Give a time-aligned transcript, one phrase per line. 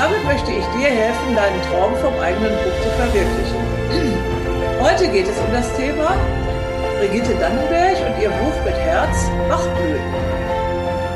[0.00, 3.60] Damit möchte ich dir helfen, deinen Traum vom eigenen Buch zu verwirklichen.
[4.80, 6.16] Heute geht es um das Thema
[6.98, 10.00] Brigitte Dannenberg und ihr Buch mit Herz Bachblüten.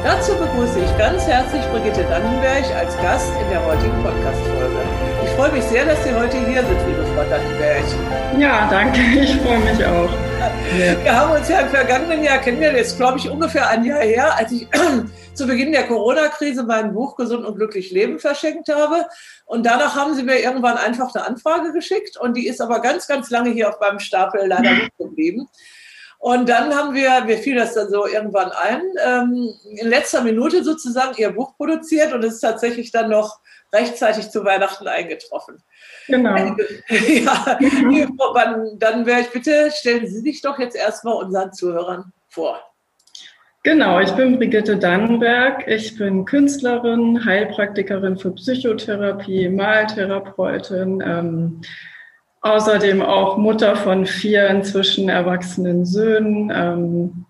[0.04, 4.76] Dazu begrüße ich ganz herzlich Brigitte Dannenberg als Gast in der heutigen Podcast-Folge.
[5.24, 7.84] Ich freue mich sehr, dass Sie heute hier sind, liebe Frau Dannenberg.
[8.38, 9.00] Ja, danke.
[9.00, 10.10] Ich freue mich auch.
[10.76, 14.36] Wir haben uns ja im vergangenen Jahr kennengelernt, jetzt glaube ich ungefähr ein Jahr her,
[14.36, 14.68] als ich
[15.34, 19.06] zu Beginn der Corona-Krise mein Buch Gesund und glücklich leben verschenkt habe.
[19.46, 23.06] Und danach haben sie mir irgendwann einfach eine Anfrage geschickt und die ist aber ganz,
[23.06, 25.48] ganz lange hier auf meinem Stapel leider nicht geblieben.
[26.18, 30.64] Und dann haben wir, mir fiel das dann so irgendwann ein, ähm, in letzter Minute
[30.64, 33.40] sozusagen ihr Buch produziert und es ist tatsächlich dann noch
[33.74, 35.62] rechtzeitig zu Weihnachten eingetroffen.
[36.06, 36.34] Genau.
[36.88, 37.58] ja,
[38.78, 42.58] dann wäre ich bitte, stellen Sie sich doch jetzt erstmal unseren Zuhörern vor.
[43.64, 45.66] Genau, ich bin Brigitte Dannenberg.
[45.66, 51.62] Ich bin Künstlerin, Heilpraktikerin für Psychotherapie, Maltherapeutin, ähm,
[52.42, 56.52] außerdem auch Mutter von vier inzwischen erwachsenen Söhnen.
[56.54, 57.24] Ähm,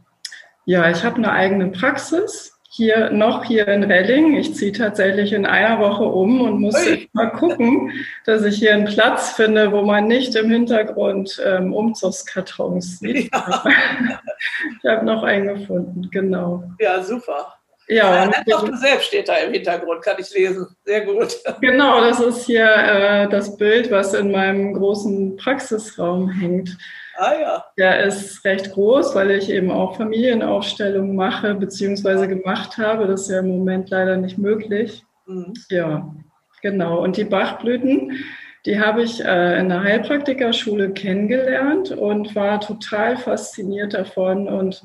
[0.64, 4.34] ja, ich habe eine eigene Praxis hier noch hier in Relling.
[4.34, 6.74] Ich ziehe tatsächlich in einer Woche um und muss
[7.12, 7.92] mal gucken,
[8.26, 13.32] dass ich hier einen Platz finde, wo man nicht im Hintergrund ähm, Umzugskartons sieht.
[13.32, 13.64] Ja.
[14.82, 16.64] ich habe noch einen gefunden, genau.
[16.80, 17.54] Ja, super.
[17.86, 20.66] Ja, ja und du selbst steht da im Hintergrund, kann ich lesen.
[20.84, 21.36] Sehr gut.
[21.60, 26.76] Genau, das ist hier äh, das Bild, was in meinem großen Praxisraum hängt.
[27.16, 27.64] Ah ja.
[27.78, 33.06] Der ist recht groß, weil ich eben auch Familienaufstellungen mache, beziehungsweise gemacht habe.
[33.06, 35.04] Das ist ja im Moment leider nicht möglich.
[35.26, 35.54] Mhm.
[35.70, 36.14] Ja,
[36.62, 37.02] genau.
[37.02, 38.24] Und die Bachblüten,
[38.66, 44.48] die habe ich äh, in der Heilpraktikerschule kennengelernt und war total fasziniert davon.
[44.48, 44.82] Und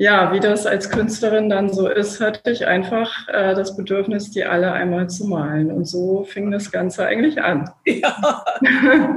[0.00, 4.46] ja, wie das als Künstlerin dann so ist, hatte ich einfach äh, das Bedürfnis, die
[4.46, 5.70] alle einmal zu malen.
[5.70, 7.70] Und so fing das Ganze eigentlich an.
[7.84, 8.42] Ja,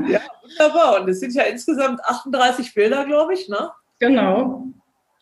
[0.10, 1.00] ja wunderbar.
[1.00, 3.72] Und es sind ja insgesamt 38 Bilder, glaube ich, ne?
[4.00, 4.66] Genau,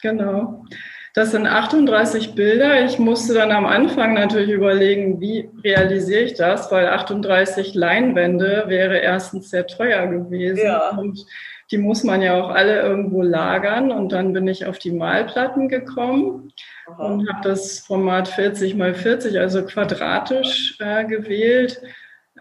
[0.02, 0.66] genau.
[1.14, 2.84] Das sind 38 Bilder.
[2.84, 8.98] Ich musste dann am Anfang natürlich überlegen, wie realisiere ich das, weil 38 Leinwände wäre
[8.98, 10.66] erstens sehr teuer gewesen.
[10.66, 10.90] Ja.
[10.98, 11.24] Und
[11.72, 13.92] die muss man ja auch alle irgendwo lagern.
[13.92, 16.54] Und dann bin ich auf die Malplatten gekommen
[16.88, 17.04] Aha.
[17.04, 21.82] und habe das Format 40 mal 40, also quadratisch äh, gewählt.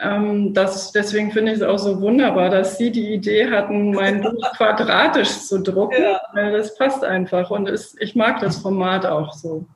[0.00, 4.22] Ähm, das, deswegen finde ich es auch so wunderbar, dass Sie die Idee hatten, mein
[4.22, 6.20] Buch quadratisch zu drucken, ja.
[6.32, 9.66] weil das passt einfach und es, ich mag das Format auch so.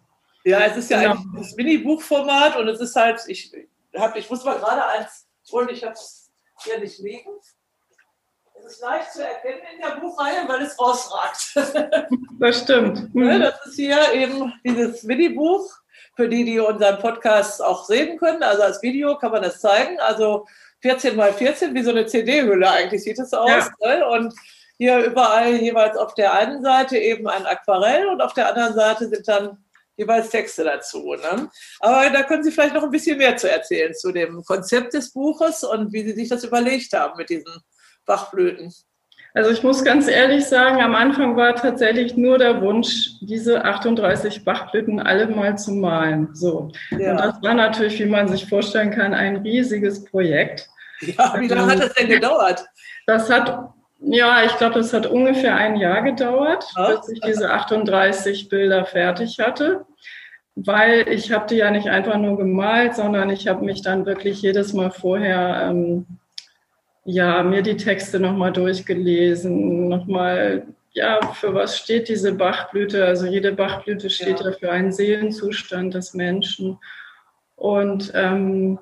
[0.45, 1.15] Ja, es ist ja genau.
[1.15, 3.53] ein das Mini-Buchformat und es ist halt, ich,
[3.97, 6.31] hab, ich muss mal gerade eins holen, ich habe es
[6.63, 7.31] hier nicht liegen.
[8.67, 11.55] Es ist leicht zu erkennen in der Buchreihe, weil es rausragt.
[12.41, 13.15] Das stimmt.
[13.15, 13.41] Mhm.
[13.41, 15.71] Das ist hier eben dieses Mini-Buch
[16.17, 18.43] für die, die unseren Podcast auch sehen können.
[18.43, 20.01] Also als Video kann man das zeigen.
[20.01, 20.47] Also
[20.81, 23.71] 14 mal 14, wie so eine CD-Hülle eigentlich sieht es aus.
[23.81, 24.09] Ja.
[24.09, 24.35] Und
[24.79, 29.09] hier überall jeweils auf der einen Seite eben ein Aquarell und auf der anderen Seite
[29.09, 29.59] sind dann
[29.97, 31.15] jeweils Texte dazu.
[31.15, 31.51] Ne?
[31.81, 35.13] Aber da können Sie vielleicht noch ein bisschen mehr zu erzählen zu dem Konzept des
[35.13, 37.63] Buches und wie Sie sich das überlegt haben mit diesen
[38.07, 38.73] Bachblüten.
[39.37, 44.45] Also ich muss ganz ehrlich sagen, am Anfang war tatsächlich nur der Wunsch, diese 38
[44.45, 46.29] Bachblüten alle mal zu malen.
[46.35, 46.71] So.
[46.93, 47.11] Ja.
[47.11, 50.69] Und das war natürlich, wie man sich vorstellen kann, ein riesiges Projekt.
[51.01, 52.65] Ja, wie lange hat das denn gedauert?
[53.07, 56.95] Das hat, ja, ich glaube, das hat ungefähr ein Jahr gedauert, ja.
[56.95, 59.85] bis ich diese 38 Bilder fertig hatte.
[60.55, 64.41] Weil ich habe die ja nicht einfach nur gemalt, sondern ich habe mich dann wirklich
[64.41, 66.07] jedes Mal vorher ähm,
[67.05, 73.05] ja, mir die Texte nochmal durchgelesen, nochmal, ja, für was steht diese Bachblüte?
[73.05, 76.79] Also jede Bachblüte steht ja, ja für einen Seelenzustand des Menschen.
[77.57, 78.79] Und ähm,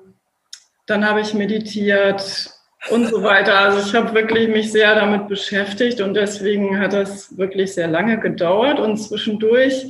[0.85, 2.49] dann habe ich meditiert
[2.89, 3.59] und so weiter.
[3.59, 8.19] Also ich habe wirklich mich sehr damit beschäftigt und deswegen hat das wirklich sehr lange
[8.19, 8.79] gedauert.
[8.79, 9.89] Und zwischendurch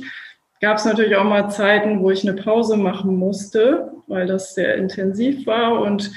[0.60, 4.76] gab es natürlich auch mal Zeiten, wo ich eine Pause machen musste, weil das sehr
[4.76, 6.10] intensiv war und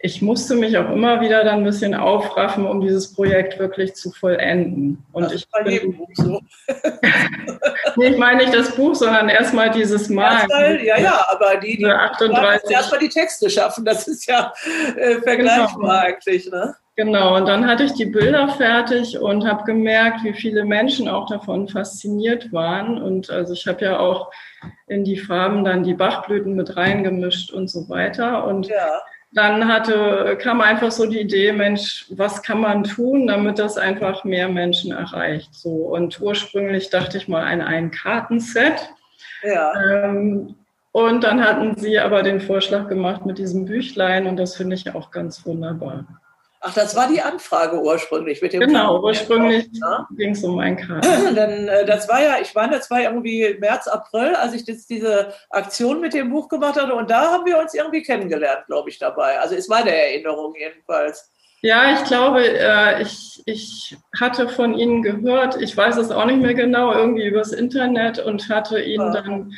[0.00, 4.12] ich musste mich auch immer wieder dann ein bisschen aufraffen, um dieses Projekt wirklich zu
[4.12, 5.04] vollenden.
[5.12, 6.40] Und das ich bin, so.
[7.96, 10.42] Nee, ich meine nicht das Buch, sondern erstmal dieses Mal.
[10.42, 12.70] Erstmal, ja, ja, aber die, die 38.
[12.70, 14.52] erstmal die Texte schaffen, das ist ja
[14.96, 15.92] äh, vergleichbar genau.
[15.92, 16.48] eigentlich.
[16.48, 16.76] Ne?
[16.94, 21.26] Genau, und dann hatte ich die Bilder fertig und habe gemerkt, wie viele Menschen auch
[21.26, 23.02] davon fasziniert waren.
[23.02, 24.30] Und also ich habe ja auch
[24.86, 28.44] in die Farben dann die Bachblüten mit reingemischt und so weiter.
[28.46, 29.00] Und ja.
[29.32, 34.24] Dann hatte, kam einfach so die Idee, Mensch, was kann man tun, damit das einfach
[34.24, 35.54] mehr Menschen erreicht?
[35.54, 35.70] So.
[35.70, 38.90] Und ursprünglich dachte ich mal an ein Kartenset.
[39.42, 39.72] Ja.
[40.04, 40.54] Ähm,
[40.92, 44.94] und dann hatten sie aber den Vorschlag gemacht mit diesem Büchlein und das finde ich
[44.94, 46.06] auch ganz wunderbar.
[46.60, 50.06] Ach, das war die Anfrage ursprünglich mit dem Genau, Karten ursprünglich ne?
[50.16, 51.34] ging es um ein Karten.
[51.36, 54.86] Denn äh, das war ja, ich meine, das war irgendwie März, April, als ich das,
[54.86, 58.90] diese Aktion mit dem Buch gemacht hatte und da haben wir uns irgendwie kennengelernt, glaube
[58.90, 59.38] ich, dabei.
[59.38, 61.30] Also ist meine Erinnerung jedenfalls.
[61.60, 66.40] Ja, ich glaube, äh, ich, ich hatte von Ihnen gehört, ich weiß es auch nicht
[66.40, 69.22] mehr genau, irgendwie übers Internet und hatte Ihnen ja.
[69.22, 69.52] dann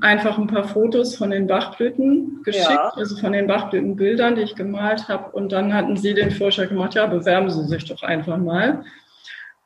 [0.00, 2.92] einfach ein paar Fotos von den Bachblüten geschickt, ja.
[2.94, 5.30] also von den Bachblütenbildern, die ich gemalt habe.
[5.32, 8.84] Und dann hatten sie den Vorschlag gemacht, ja, bewerben Sie sich doch einfach mal.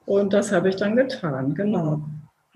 [0.06, 2.02] Und das habe ich dann getan, genau.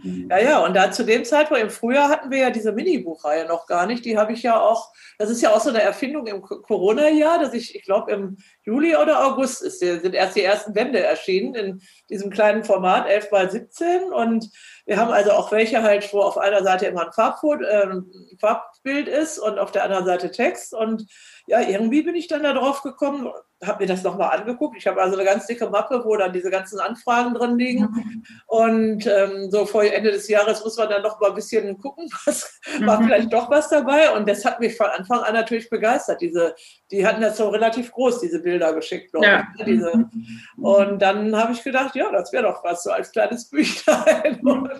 [0.04, 3.66] Ja, ja, und da zu dem Zeitpunkt im Frühjahr hatten wir ja diese Mini-Buchreihe noch
[3.66, 4.04] gar nicht.
[4.04, 7.54] Die habe ich ja auch, das ist ja auch so eine Erfindung im Corona-Jahr, dass
[7.54, 11.82] ich, ich glaube, im Juli oder August ist, sind erst die ersten Bände erschienen in
[12.10, 14.12] diesem kleinen Format, 11 mal 17.
[14.12, 14.50] Und
[14.84, 18.02] wir haben also auch welche halt, wo auf einer Seite immer ein Farbfoto, äh,
[18.40, 20.74] Farbbild ist und auf der anderen Seite Text.
[20.74, 21.06] Und
[21.46, 23.30] ja, irgendwie bin ich dann da drauf gekommen,
[23.64, 24.76] habe mir das nochmal angeguckt.
[24.76, 27.82] Ich habe also eine ganz dicke Mappe, wo dann diese ganzen Anfragen drin liegen.
[27.82, 28.24] Mhm.
[28.46, 32.10] Und ähm, so vor Ende des Jahres muss man dann noch mal ein bisschen gucken,
[32.24, 32.86] was mhm.
[32.86, 34.10] war vielleicht doch was dabei.
[34.16, 36.20] Und das hat mich von Anfang an natürlich begeistert.
[36.20, 36.54] Diese,
[36.90, 39.14] die hatten das so relativ groß, diese Bilder geschickt.
[39.20, 39.46] Ja.
[39.54, 39.96] Ich, ne, diese.
[39.96, 40.64] Mhm.
[40.64, 44.40] Und dann habe ich gedacht, ja, das wäre doch was, so als kleines Büchlein.
[44.42, 44.70] Und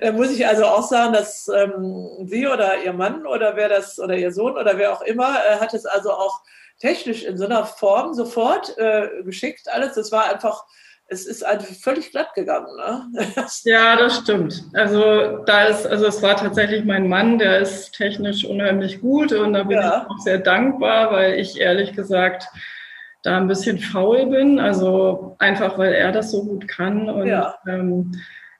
[0.00, 3.98] da muss ich also auch sagen, dass ähm, Sie oder Ihr Mann oder wer das,
[3.98, 6.40] oder Ihr Sohn oder wer auch immer, äh, hat es also auch
[6.78, 9.94] technisch in so einer Form sofort äh, geschickt alles.
[9.94, 10.64] Das war einfach,
[11.06, 12.68] es ist einfach völlig glatt gegangen.
[12.76, 13.26] Ne?
[13.64, 14.64] ja, das stimmt.
[14.74, 19.52] Also da ist, also es war tatsächlich mein Mann, der ist technisch unheimlich gut und
[19.52, 20.02] da bin ja.
[20.02, 22.48] ich auch sehr dankbar, weil ich ehrlich gesagt
[23.22, 24.58] da ein bisschen faul bin.
[24.58, 28.12] Also einfach, weil er das so gut kann und ja, ähm,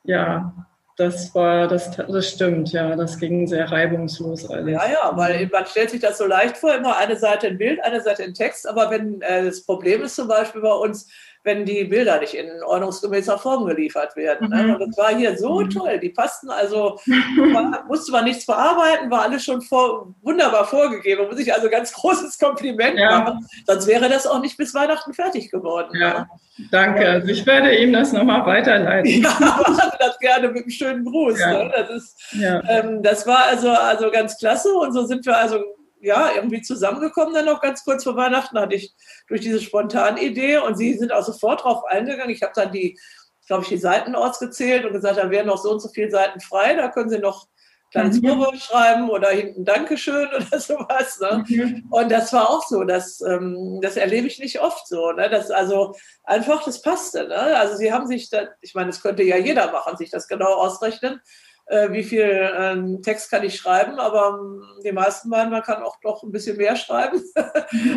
[0.05, 4.75] ja das war, das, das stimmt, ja, das ging sehr reibungslos alles.
[4.75, 7.83] Ja, ja, weil man stellt sich das so leicht vor, immer eine Seite in Bild,
[7.83, 11.09] eine Seite in Text, aber wenn äh, das Problem ist zum Beispiel bei uns,
[11.45, 14.49] wenn die Bilder nicht in ordnungsgemäßer Form geliefert werden.
[14.49, 14.63] Ne?
[14.63, 14.75] Mhm.
[14.75, 15.71] Und das war hier so mhm.
[15.71, 16.01] toll.
[16.01, 21.27] Die passten also, war, musste man nichts bearbeiten, war alles schon vor, wunderbar vorgegeben.
[21.29, 23.21] Muss ich also ganz großes Kompliment ja.
[23.21, 23.47] machen.
[23.67, 25.91] Sonst wäre das auch nicht bis Weihnachten fertig geworden.
[26.01, 26.29] Ja, ne?
[26.71, 27.07] danke.
[27.07, 29.23] Also ich werde ihm das nochmal weiterleiten.
[29.23, 31.39] Ja, machen das gerne mit einem schönen Gruß.
[31.39, 31.65] Ja.
[31.65, 31.73] Ne?
[31.77, 32.35] Das, ist,
[32.69, 34.73] ähm, das war also, also ganz klasse.
[34.73, 35.59] Und so sind wir also
[36.05, 38.95] ja, irgendwie zusammengekommen dann noch ganz kurz vor Weihnachten, hatte ich
[39.29, 42.31] durch diese spontane Idee und sie sind auch sofort drauf eingegangen.
[42.31, 42.99] Ich habe dann die,
[43.47, 46.41] glaube ich, die Seiten ausgezählt und gesagt, da wären noch so und so viele Seiten
[46.41, 47.49] frei, da können Sie noch
[47.95, 48.29] kleines mhm.
[48.29, 51.21] Vorwort schreiben oder hinten Dankeschön oder sowas.
[51.21, 51.45] Ne?
[51.49, 51.87] Mhm.
[51.91, 55.13] Und das war auch so, das, ähm, das erlebe ich nicht oft so.
[55.13, 55.31] Ne?
[55.31, 57.29] Das also einfach, das passte.
[57.29, 57.37] Ne?
[57.37, 60.55] Also sie haben sich, da, ich meine, das könnte ja jeder machen, sich das genau
[60.55, 61.21] ausrechnen
[61.67, 65.83] äh, wie viel äh, Text kann ich schreiben, aber ähm, die meisten meinen, man kann
[65.83, 67.23] auch doch ein bisschen mehr schreiben.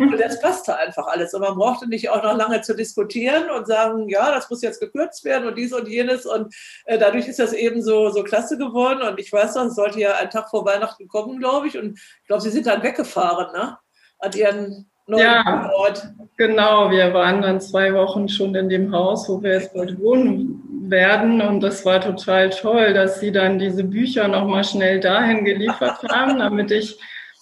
[0.00, 1.34] und das passte einfach alles.
[1.34, 4.80] Und man brauchte nicht auch noch lange zu diskutieren und sagen, ja, das muss jetzt
[4.80, 6.24] gekürzt werden und dies und jenes.
[6.24, 6.54] Und
[6.86, 9.02] äh, dadurch ist das eben so, so klasse geworden.
[9.02, 11.76] Und ich weiß noch, es sollte ja ein Tag vor Weihnachten kommen, glaube ich.
[11.76, 13.78] Und ich glaube, Sie sind dann weggefahren, ne?
[14.20, 16.08] An Ihren ja, Ort.
[16.36, 20.62] Genau, wir waren dann zwei Wochen schon in dem Haus, wo wir jetzt bald wohnen
[20.90, 21.40] werden.
[21.40, 26.38] Und das war total toll, dass sie dann diese Bücher nochmal schnell dahin geliefert haben,
[26.38, 26.98] damit ich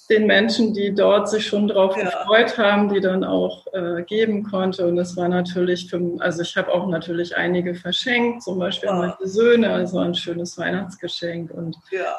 [0.08, 2.04] den Menschen, die dort sich schon drauf ja.
[2.04, 4.87] gefreut haben, die dann auch äh, geben konnte.
[4.87, 8.94] Und es war natürlich, für, also ich habe auch natürlich einige verschenkt, zum Beispiel ja.
[8.94, 11.50] meine Söhne, also ein schönes Weihnachtsgeschenk.
[11.50, 12.14] Und ja.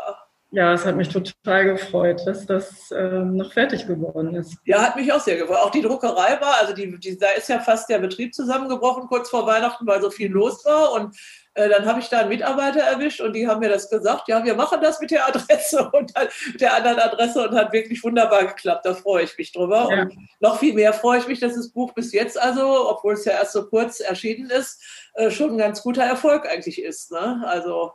[0.51, 4.56] Ja, es hat mich total gefreut, dass das ähm, noch fertig geworden ist.
[4.63, 5.58] Ja, hat mich auch sehr gefreut.
[5.58, 9.30] Auch die Druckerei war, also die, die, da ist ja fast der Betrieb zusammengebrochen kurz
[9.30, 10.94] vor Weihnachten, weil so viel los war.
[10.94, 11.18] Und
[11.54, 14.46] äh, dann habe ich da einen Mitarbeiter erwischt und die haben mir das gesagt, ja,
[14.46, 18.01] wir machen das mit der Adresse und dann, mit der anderen Adresse und hat wirklich
[18.01, 18.86] wunderbar geklappt.
[18.86, 19.89] Da freue ich mich drüber.
[19.92, 20.04] Ja.
[20.04, 23.25] Und noch viel mehr freue ich mich, dass das Buch bis jetzt also, obwohl es
[23.25, 24.82] ja erst so kurz erschienen ist,
[25.16, 27.12] äh, schon ein ganz guter Erfolg eigentlich ist.
[27.12, 27.44] Ne?
[27.46, 27.92] Also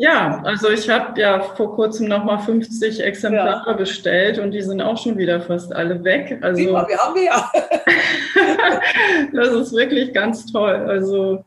[0.00, 3.76] ja, also ich habe ja vor kurzem nochmal 50 Exemplare ja.
[3.76, 6.38] bestellt und die sind auch schon wieder fast alle weg.
[6.40, 7.52] Also wir haben ja.
[9.34, 10.74] das ist wirklich ganz toll.
[10.88, 11.44] Also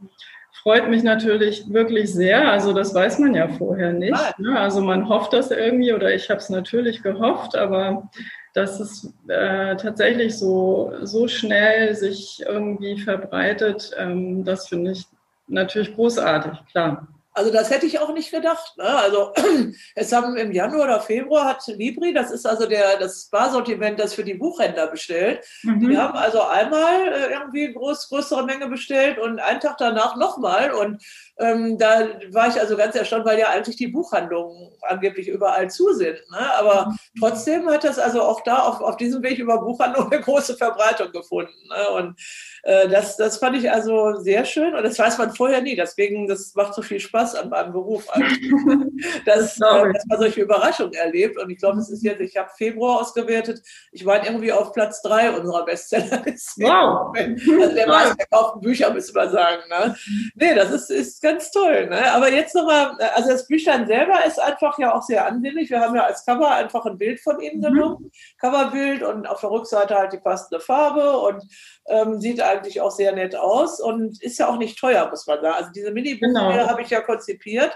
[0.62, 2.48] freut mich natürlich wirklich sehr.
[2.48, 4.38] Also das weiß man ja vorher nicht.
[4.38, 4.60] Ne?
[4.60, 8.08] Also man hofft das irgendwie oder ich habe es natürlich gehofft, aber
[8.54, 15.08] dass es äh, tatsächlich so, so schnell sich irgendwie verbreitet, ähm, das finde ich
[15.48, 17.08] natürlich großartig, klar.
[17.36, 18.78] Also das hätte ich auch nicht gedacht.
[18.78, 18.84] Ne?
[18.84, 19.34] Also
[19.96, 24.14] es haben im Januar oder Februar hat Libri, das ist also der, das Barsortiment, das
[24.14, 25.44] für die Buchhändler bestellt.
[25.64, 25.90] Mhm.
[25.90, 30.72] Die haben also einmal äh, irgendwie groß, größere Menge bestellt und einen Tag danach nochmal.
[30.72, 31.04] Und
[31.40, 35.94] ähm, da war ich also ganz erstaunt, weil ja eigentlich die Buchhandlungen angeblich überall zu
[35.94, 36.20] sind.
[36.32, 36.54] Ne?
[36.56, 37.20] Aber mhm.
[37.20, 41.12] trotzdem hat das also auch da auf, auf diesem Weg über Buchhandlungen eine große Verbreitung
[41.12, 41.54] gefunden.
[41.68, 41.90] Ne?
[41.90, 42.20] Und
[42.64, 45.76] äh, das, das fand ich also sehr schön und das weiß man vorher nie.
[45.76, 48.08] Deswegen, das macht so viel Spaß an meinem Beruf.
[49.26, 51.38] dass, äh, dass man solche Überraschungen erlebt.
[51.38, 55.02] Und ich glaube, es ist jetzt, ich habe Februar ausgewertet, ich war irgendwie auf Platz
[55.02, 56.64] drei unserer Bestsellerliste.
[56.74, 57.14] Wow.
[57.64, 59.62] Also der meistverkauften Bücher, müssen wir sagen.
[59.70, 59.96] Ne?
[60.36, 61.88] Nee, das ist, ist ganz toll.
[61.88, 62.12] Ne?
[62.14, 65.70] Aber jetzt nochmal, also das Büchlein selber ist einfach ja auch sehr ansehnlich.
[65.70, 67.62] Wir haben ja als Cover einfach ein Bild von Ihnen mhm.
[67.62, 71.44] genommen, Coverbild und auf der Rückseite halt die passende Farbe und
[71.88, 75.42] ähm, sieht eigentlich auch sehr nett aus und ist ja auch nicht teuer, muss man
[75.42, 75.56] sagen.
[75.56, 76.68] Also diese Mini-Bücher genau.
[76.68, 77.76] habe ich ja konzipiert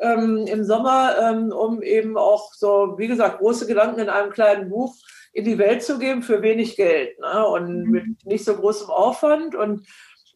[0.00, 4.68] ähm, im Sommer, ähm, um eben auch so, wie gesagt, große Gedanken in einem kleinen
[4.68, 4.94] Buch
[5.32, 7.46] in die Welt zu geben für wenig Geld ne?
[7.46, 7.90] und mhm.
[7.90, 9.86] mit nicht so großem Aufwand und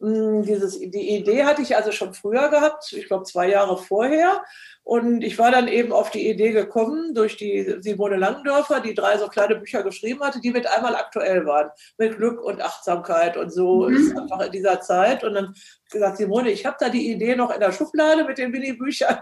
[0.03, 4.43] dieses, die Idee hatte ich also schon früher gehabt, ich glaube zwei Jahre vorher.
[4.85, 9.17] Und ich war dann eben auf die Idee gekommen durch die Simone Langdörfer, die drei
[9.17, 13.49] so kleine Bücher geschrieben hatte, die mit einmal aktuell waren, mit Glück und Achtsamkeit und
[13.49, 13.95] so mhm.
[13.95, 15.23] ist einfach in dieser Zeit.
[15.23, 15.53] Und dann
[15.89, 19.19] gesagt, Simone, ich habe da die Idee noch in der Schublade mit den Mini-Büchern.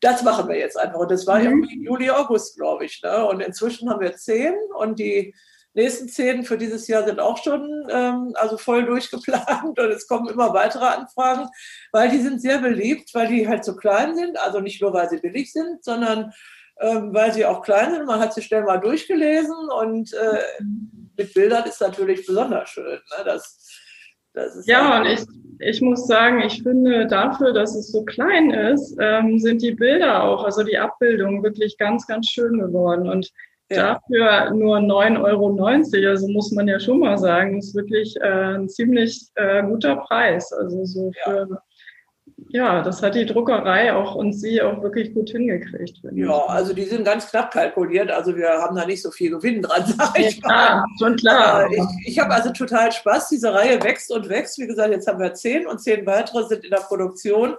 [0.00, 1.00] Das machen wir jetzt einfach.
[1.00, 1.44] Und das war mhm.
[1.44, 3.02] irgendwie Juli, August, glaube ich.
[3.02, 3.26] Ne?
[3.26, 5.34] Und inzwischen haben wir zehn und die
[5.74, 10.28] nächsten zehn für dieses Jahr sind auch schon ähm, also voll durchgeplant und es kommen
[10.28, 11.48] immer weitere Anfragen,
[11.92, 15.08] weil die sind sehr beliebt, weil die halt so klein sind, also nicht nur, weil
[15.08, 16.32] sie billig sind, sondern
[16.80, 18.06] ähm, weil sie auch klein sind.
[18.06, 20.42] Man hat sie schnell mal durchgelesen und äh,
[21.16, 22.84] mit Bildern ist natürlich besonders schön.
[22.84, 23.24] Ne?
[23.24, 23.68] Das,
[24.32, 25.20] das ja, und ich,
[25.60, 30.24] ich muss sagen, ich finde dafür, dass es so klein ist, ähm, sind die Bilder
[30.24, 33.08] auch, also die Abbildungen wirklich ganz, ganz schön geworden.
[33.08, 33.30] Und
[33.70, 34.00] ja.
[34.10, 38.68] Dafür nur 9,90 Euro, also muss man ja schon mal sagen, ist wirklich äh, ein
[38.68, 40.52] ziemlich äh, guter Preis.
[40.52, 41.48] Also so für,
[42.50, 42.76] ja.
[42.76, 42.82] ja.
[42.82, 46.00] das hat die Druckerei auch und sie auch wirklich gut hingekriegt.
[46.12, 46.50] Ja, ich.
[46.50, 49.84] also die sind ganz knapp kalkuliert, also wir haben da nicht so viel Gewinn dran,
[49.98, 50.84] sag ich ja, mal.
[50.98, 51.70] schon klar.
[51.70, 54.58] ich, ich habe also total Spaß, diese Reihe wächst und wächst.
[54.58, 57.56] Wie gesagt, jetzt haben wir zehn und zehn weitere sind in der Produktion.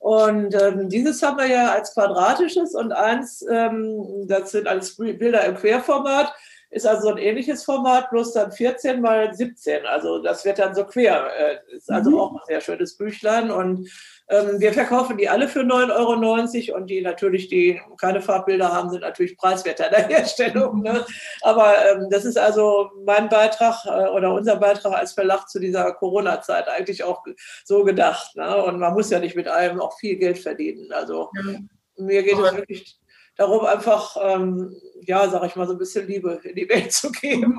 [0.00, 5.44] Und ähm, dieses haben wir ja als quadratisches und eins, ähm, das sind alles Bilder
[5.44, 6.32] im Querformat,
[6.70, 9.84] ist also so ein ähnliches Format, bloß dann 14 mal 17.
[9.84, 11.30] Also das wird dann so quer.
[11.36, 12.18] Äh, ist also mhm.
[12.18, 13.50] auch ein sehr schönes Büchlein.
[13.50, 13.90] Und
[14.30, 19.00] wir verkaufen die alle für 9,90 Euro und die natürlich, die keine Farbbilder haben, sind
[19.00, 20.82] natürlich preiswerter in der Herstellung.
[20.82, 21.04] Ne?
[21.42, 25.92] Aber ähm, das ist also mein Beitrag äh, oder unser Beitrag als Verlag zu dieser
[25.94, 27.24] Corona-Zeit eigentlich auch
[27.64, 28.36] so gedacht.
[28.36, 28.62] Ne?
[28.62, 30.92] Und man muss ja nicht mit allem auch viel Geld verdienen.
[30.92, 31.58] Also ja.
[31.96, 32.99] mir geht es wirklich
[33.40, 37.10] darum, einfach, ähm, ja, sag ich mal, so ein bisschen Liebe in die Welt zu
[37.10, 37.58] geben.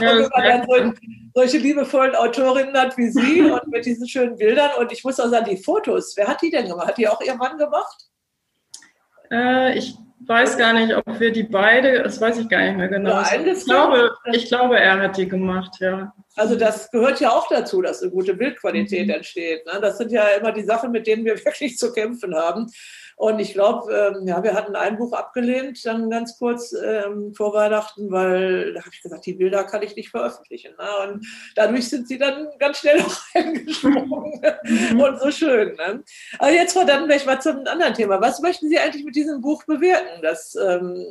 [0.00, 1.00] Ja, und wenn man dann so,
[1.34, 5.28] solche liebevollen Autorinnen hat wie Sie und mit diesen schönen Bildern und ich muss auch
[5.28, 6.88] sagen, die Fotos, wer hat die denn gemacht?
[6.88, 8.08] Hat die auch Ihr Mann gemacht?
[9.32, 12.88] Äh, ich weiß gar nicht, ob wir die beide, das weiß ich gar nicht mehr
[12.88, 13.20] genau.
[13.22, 16.12] Ich glaube, ich glaube, er hat die gemacht, ja.
[16.40, 19.12] Also das gehört ja auch dazu, dass eine gute Bildqualität mhm.
[19.12, 19.66] entsteht.
[19.66, 19.78] Ne?
[19.78, 22.66] Das sind ja immer die Sachen, mit denen wir wirklich zu kämpfen haben.
[23.16, 27.52] Und ich glaube, ähm, ja, wir hatten ein Buch abgelehnt, dann ganz kurz ähm, vor
[27.52, 30.72] Weihnachten, weil da habe ich gesagt, die Bilder kann ich nicht veröffentlichen.
[30.78, 31.12] Ne?
[31.12, 34.98] Und dadurch sind sie dann ganz schnell auch eingesprungen mhm.
[34.98, 35.76] und so schön.
[35.76, 36.02] Ne?
[36.38, 38.18] Aber jetzt dann vielleicht mal zum anderen Thema.
[38.22, 40.22] Was möchten Sie eigentlich mit diesem Buch bewirken?
[40.22, 41.04] Das, ähm,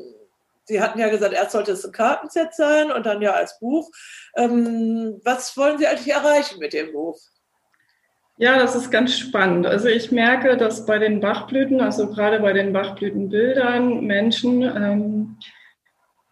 [0.70, 3.90] Sie hatten ja gesagt, erst sollte es ein Kartenset sein und dann ja als Buch.
[4.38, 7.18] Ähm, was wollen Sie eigentlich erreichen mit dem Buch?
[8.38, 9.66] Ja, das ist ganz spannend.
[9.66, 15.38] Also ich merke, dass bei den Bachblüten, also gerade bei den Bachblütenbildern, Menschen ähm,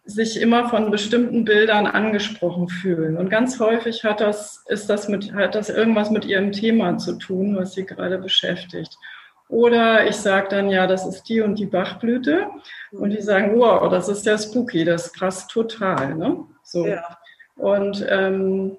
[0.04, 3.16] sich immer von bestimmten Bildern angesprochen fühlen.
[3.16, 7.18] Und ganz häufig hat das, ist das mit, hat das irgendwas mit ihrem Thema zu
[7.18, 8.96] tun, was sie gerade beschäftigt.
[9.48, 12.48] Oder ich sage dann, ja, das ist die und die Bachblüte.
[12.92, 16.14] Und die sagen, wow, das ist ja spooky, das passt total.
[16.14, 16.44] Ne?
[16.62, 16.86] So.
[16.86, 17.18] Ja.
[17.56, 18.76] Und ähm,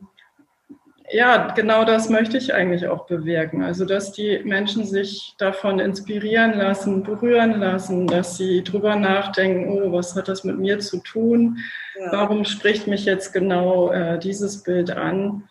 [1.11, 3.63] ja, genau das möchte ich eigentlich auch bewirken.
[3.63, 9.91] Also, dass die Menschen sich davon inspirieren lassen, berühren lassen, dass sie drüber nachdenken, oh,
[9.91, 11.57] was hat das mit mir zu tun?
[11.99, 12.11] Ja.
[12.11, 15.48] Warum spricht mich jetzt genau äh, dieses Bild an?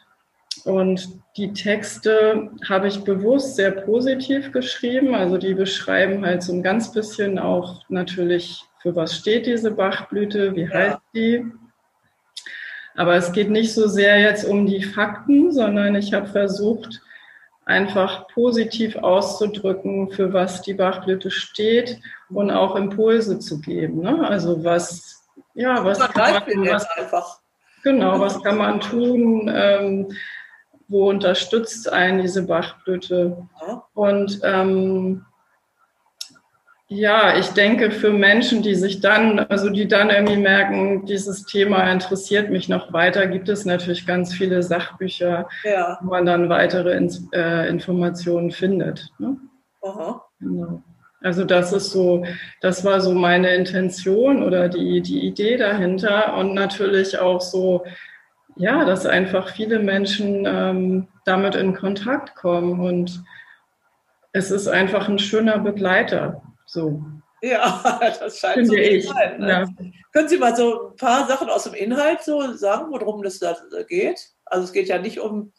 [0.69, 1.09] Und
[1.39, 5.15] die Texte habe ich bewusst sehr positiv geschrieben.
[5.15, 10.55] Also die beschreiben halt so ein ganz bisschen auch natürlich, für was steht diese Bachblüte,
[10.55, 11.47] wie heißt die.
[12.97, 17.01] Aber es geht nicht so sehr jetzt um die Fakten, sondern ich habe versucht,
[17.65, 21.99] einfach positiv auszudrücken, für was die Bachblüte steht
[22.29, 24.03] und auch Impulse zu geben.
[24.03, 24.27] Ne?
[24.29, 27.41] Also was, ja, was kann man, was, einfach.
[27.85, 29.51] Genau, was kann man tun?
[29.51, 30.09] Ähm,
[30.89, 33.47] wo unterstützt einen diese Bachblüte?
[33.95, 35.25] Und ähm,
[36.91, 41.83] ja, ich denke für Menschen, die sich dann, also die dann irgendwie merken, dieses Thema
[41.93, 45.99] interessiert mich noch weiter, gibt es natürlich ganz viele Sachbücher, ja.
[46.01, 49.11] wo man dann weitere Ins äh, Informationen findet.
[49.19, 49.37] Ne?
[50.41, 50.83] Genau.
[51.21, 52.25] Also das ist so,
[52.63, 57.85] das war so meine Intention oder die, die Idee dahinter und natürlich auch so,
[58.59, 63.23] ja, dass einfach viele Menschen ähm, damit in Kontakt kommen und
[64.33, 66.43] es ist einfach ein schöner Begleiter.
[66.67, 67.03] So.
[67.41, 69.07] Ja, das scheint Finde so ich.
[69.07, 69.41] zu sein.
[69.41, 69.49] Ne?
[69.49, 69.65] Ja.
[70.13, 73.57] Können Sie mal so ein paar Sachen aus dem Inhalt so sagen, worum das da
[73.89, 74.21] geht?
[74.45, 75.53] Also es geht ja nicht um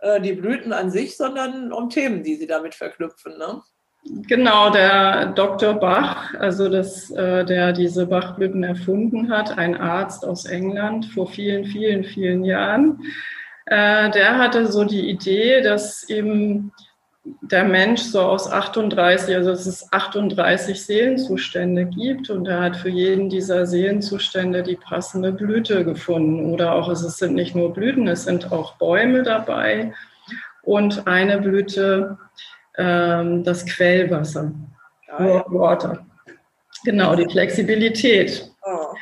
[0.00, 3.36] äh, die Blüten an sich, sondern um Themen, die Sie damit verknüpfen.
[3.36, 3.62] Ne?
[4.04, 5.74] Genau, der Dr.
[5.74, 11.66] Bach, also das, äh, der diese Bachblüten erfunden hat, ein Arzt aus England vor vielen,
[11.66, 13.02] vielen, vielen Jahren,
[13.66, 16.72] äh, der hatte so die Idee, dass eben
[17.42, 22.88] der Mensch so aus 38, also dass es 38 Seelenzustände gibt und er hat für
[22.88, 26.52] jeden dieser Seelenzustände die passende Blüte gefunden.
[26.52, 29.92] Oder auch es sind nicht nur Blüten, es sind auch Bäume dabei
[30.62, 32.18] und eine Blüte,
[32.76, 34.52] ähm, das Quellwasser,
[35.10, 36.04] ah, Water.
[36.84, 38.50] Genau, die Flexibilität.
[38.62, 38.94] Oh.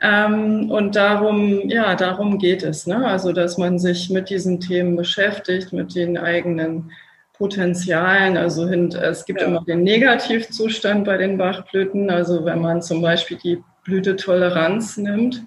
[0.00, 2.86] Ähm, und darum, ja, darum geht es.
[2.86, 3.04] Ne?
[3.04, 6.90] Also, dass man sich mit diesen Themen beschäftigt, mit den eigenen
[7.38, 8.36] Potenzialen.
[8.36, 9.46] Also es gibt ja.
[9.46, 12.10] immer den Negativzustand bei den Bachblüten.
[12.10, 15.44] Also wenn man zum Beispiel die Blütetoleranz nimmt,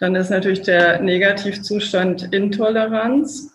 [0.00, 3.53] dann ist natürlich der Negativzustand Intoleranz.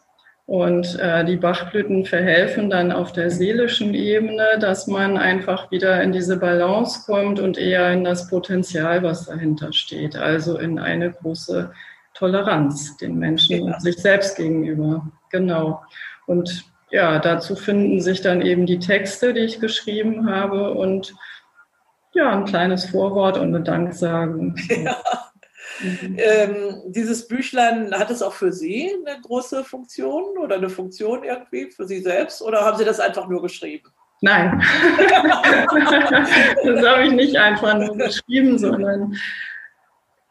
[0.50, 6.12] Und äh, die Bachblüten verhelfen dann auf der seelischen Ebene, dass man einfach wieder in
[6.12, 10.16] diese Balance kommt und eher in das Potenzial, was dahinter steht.
[10.16, 11.72] Also in eine große
[12.16, 15.08] Toleranz den Menschen und sich selbst gegenüber.
[15.30, 15.84] Genau.
[16.26, 21.14] Und ja, dazu finden sich dann eben die Texte, die ich geschrieben habe und
[22.16, 24.56] ja, ein kleines Vorwort und eine Danksagung.
[24.84, 24.98] Ja.
[25.82, 26.16] Mhm.
[26.18, 31.72] Ähm, dieses Büchlein, hat es auch für Sie eine große Funktion oder eine Funktion irgendwie
[31.72, 33.90] für Sie selbst oder haben Sie das einfach nur geschrieben?
[34.22, 34.62] Nein,
[36.66, 39.16] das habe ich nicht einfach nur geschrieben, sondern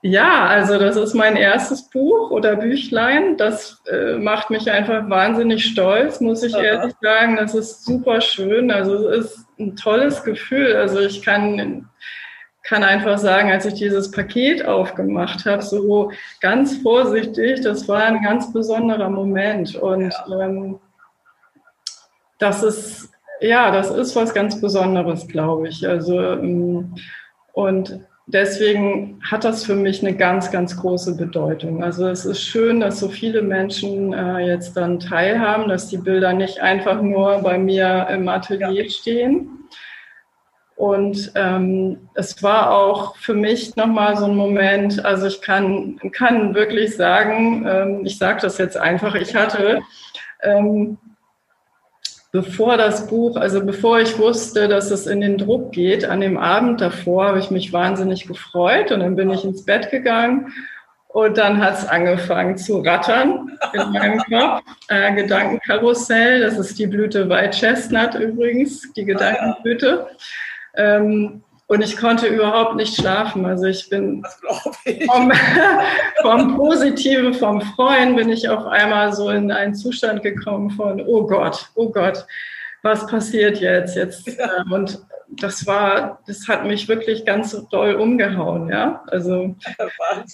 [0.03, 3.37] ja, also das ist mein erstes Buch oder Büchlein.
[3.37, 6.63] Das äh, macht mich einfach wahnsinnig stolz, muss ich Aha.
[6.63, 7.37] ehrlich sagen.
[7.37, 8.71] Das ist super schön.
[8.71, 10.77] Also es ist ein tolles Gefühl.
[10.77, 11.89] Also ich kann,
[12.69, 18.23] kann einfach sagen, als ich dieses Paket aufgemacht habe, so ganz vorsichtig, das war ein
[18.23, 19.75] ganz besonderer Moment.
[19.75, 20.41] Und ja.
[20.41, 20.79] ähm,
[22.39, 23.09] das ist,
[23.41, 25.89] ja, das ist was ganz Besonderes, glaube ich.
[25.89, 26.95] Also ähm,
[27.53, 31.83] und deswegen hat das für mich eine ganz, ganz große Bedeutung.
[31.83, 36.35] Also es ist schön, dass so viele Menschen äh, jetzt dann teilhaben, dass die Bilder
[36.35, 38.91] nicht einfach nur bei mir im Atelier ja.
[38.91, 39.49] stehen.
[40.79, 46.55] Und ähm, es war auch für mich nochmal so ein Moment, also ich kann, kann
[46.55, 49.81] wirklich sagen, ähm, ich sage das jetzt einfach, ich hatte
[50.41, 50.97] ähm,
[52.31, 56.38] bevor das Buch, also bevor ich wusste, dass es in den Druck geht, an dem
[56.38, 60.53] Abend davor habe ich mich wahnsinnig gefreut und dann bin ich ins Bett gegangen
[61.09, 64.62] und dann hat es angefangen zu rattern in meinem Kopf.
[64.87, 70.07] Äh, Gedankenkarussell, das ist die Blüte White Chestnut übrigens, die Gedankenblüte.
[70.75, 73.45] Ähm, und ich konnte überhaupt nicht schlafen.
[73.45, 74.25] Also ich bin
[74.85, 75.05] ich.
[75.05, 75.31] Vom,
[76.23, 81.27] vom Positiven, vom Freuen bin ich auf einmal so in einen Zustand gekommen von, oh
[81.27, 82.27] Gott, oh Gott,
[82.83, 83.97] was passiert jetzt?
[83.97, 84.63] jetzt ja.
[84.63, 89.03] Ähm, und das war, das hat mich wirklich ganz doll umgehauen, ja.
[89.09, 89.55] Also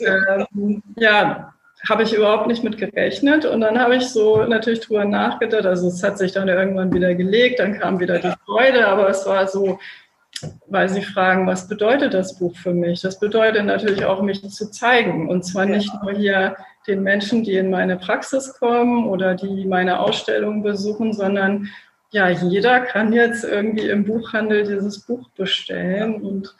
[0.00, 1.52] ähm, ja,
[1.88, 3.44] habe ich überhaupt nicht mit gerechnet.
[3.44, 5.66] Und dann habe ich so natürlich drüber nachgedacht.
[5.66, 9.26] Also es hat sich dann irgendwann wieder gelegt, dann kam wieder die Freude, aber es
[9.26, 9.78] war so,
[10.66, 13.00] weil Sie fragen, was bedeutet das Buch für mich?
[13.00, 15.28] Das bedeutet natürlich auch, mich zu zeigen.
[15.28, 20.00] Und zwar nicht nur hier den Menschen, die in meine Praxis kommen oder die meine
[20.00, 21.68] Ausstellung besuchen, sondern
[22.10, 26.22] ja, jeder kann jetzt irgendwie im Buchhandel dieses Buch bestellen.
[26.22, 26.54] Und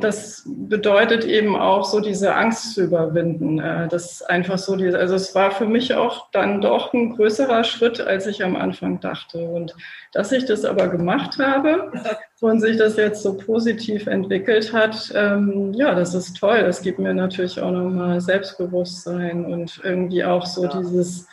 [0.00, 3.60] das bedeutet eben auch so diese Angst zu überwinden.
[3.60, 7.62] Äh, das ist einfach so, also es war für mich auch dann doch ein größerer
[7.62, 9.38] Schritt, als ich am Anfang dachte.
[9.38, 9.76] Und
[10.12, 11.92] dass ich das aber gemacht habe
[12.40, 16.62] und sich das jetzt so positiv entwickelt hat, ähm, ja, das ist toll.
[16.62, 21.28] Das gibt mir natürlich auch nochmal Selbstbewusstsein und irgendwie auch so dieses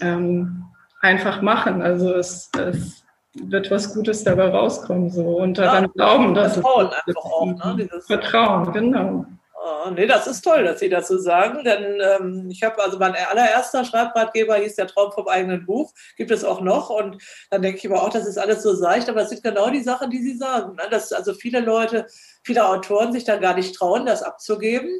[0.00, 0.66] ähm,
[1.00, 1.82] einfach machen.
[1.82, 3.03] Also es, es
[3.34, 7.46] wird was Gutes dabei rauskommen so und daran ja, glauben, dass Vertrauen es einfach auch,
[7.46, 7.76] ne?
[7.78, 9.26] Dieses Vertrauen, genau.
[9.66, 12.98] Oh, nee, das ist toll, dass Sie das so sagen, denn ähm, ich habe, also
[12.98, 17.62] mein allererster Schreibratgeber hieß der Traum vom eigenen Buch, gibt es auch noch und dann
[17.62, 20.10] denke ich immer, auch das ist alles so seicht, aber es sind genau die Sachen,
[20.10, 20.82] die Sie sagen, ne?
[20.90, 22.06] dass also viele Leute,
[22.42, 24.90] viele Autoren sich da gar nicht trauen, das abzugeben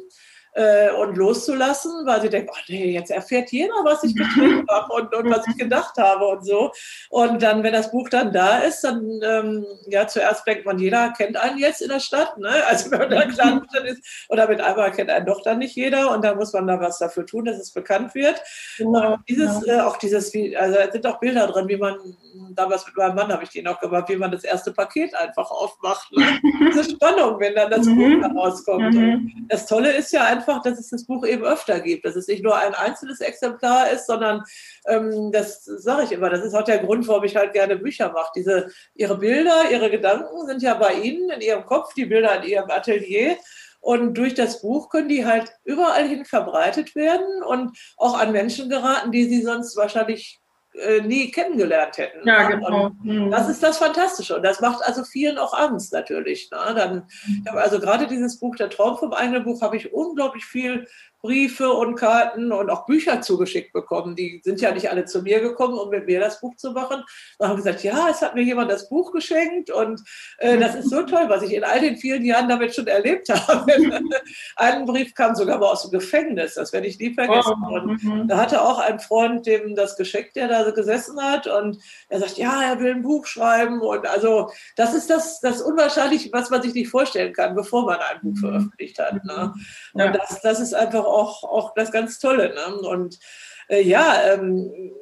[0.55, 4.91] äh, und loszulassen, weil sie denken, oh nee, jetzt erfährt jeder, was ich geschrieben habe
[4.93, 6.71] und, und was ich gedacht habe und so.
[7.09, 11.11] Und dann, wenn das Buch dann da ist, dann, ähm, ja, zuerst denkt man, jeder
[11.11, 12.49] kennt einen jetzt in der Stadt, ne?
[12.67, 16.11] Also wenn man da klar ist, oder mit einmal kennt einen doch dann nicht jeder
[16.11, 18.41] und dann muss man da was dafür tun, dass es bekannt wird.
[18.77, 19.17] Genau.
[19.27, 19.77] dieses, ja.
[19.77, 21.97] äh, auch dieses, also da sind auch Bilder drin, wie man,
[22.51, 25.51] damals mit meinem Mann habe ich den auch gemacht, wie man das erste Paket einfach
[25.51, 26.11] aufmacht.
[26.11, 26.39] Ne?
[26.71, 27.95] Diese Spannung, wenn dann das mhm.
[27.95, 28.93] Buch herauskommt.
[28.93, 29.45] Mhm.
[29.49, 32.27] das Tolle ist ja einfach, einfach, dass es das Buch eben öfter gibt, dass es
[32.27, 34.43] nicht nur ein einzelnes Exemplar ist, sondern
[34.87, 38.11] ähm, das sage ich immer, das ist auch der Grund, warum ich halt gerne Bücher
[38.11, 38.31] mache.
[38.35, 42.49] Diese, ihre Bilder, ihre Gedanken sind ja bei Ihnen in Ihrem Kopf, die Bilder in
[42.49, 43.37] Ihrem Atelier.
[43.79, 48.67] Und durch das Buch können die halt überall hin verbreitet werden und auch an Menschen
[48.67, 50.39] geraten, die sie sonst wahrscheinlich
[50.79, 52.27] äh, nie kennengelernt hätten.
[52.27, 52.55] Ja, ne?
[52.55, 52.91] genau.
[53.03, 53.31] Mhm.
[53.31, 54.35] Das ist das Fantastische.
[54.35, 56.49] Und das macht also vielen auch Angst natürlich.
[56.51, 56.73] Ne?
[56.75, 57.07] Dann,
[57.43, 60.87] ich habe also gerade dieses Buch, der Traum vom eigenen Buch, habe ich unglaublich viel
[61.25, 64.15] Briefe und Karten und auch Bücher zugeschickt bekommen.
[64.15, 67.03] Die sind ja nicht alle zu mir gekommen, um mit mir das Buch zu machen.
[67.39, 70.01] Da haben gesagt, ja, es hat mir jemand das Buch geschenkt und
[70.37, 73.29] äh, das ist so toll, was ich in all den vielen Jahren damit schon erlebt
[73.29, 73.65] habe.
[74.55, 77.55] ein Brief kam sogar mal aus dem Gefängnis, das werde ich nie vergessen.
[77.67, 78.27] Oh, und mhm.
[78.27, 82.37] da hatte auch ein Freund dem das geschenkt, der da gesessen hat und er sagt,
[82.37, 86.61] ja, er will ein Buch schreiben und also das ist das, das Unwahrscheinliche, was man
[86.61, 88.35] sich nicht vorstellen kann, bevor man ein Buch mhm.
[88.35, 89.23] veröffentlicht hat.
[89.25, 89.53] Ne?
[89.93, 92.53] Und das, das ist einfach auch, auch das ganz Tolle.
[92.53, 92.75] Ne?
[92.87, 93.17] Und
[93.67, 94.93] äh, ja, ähm,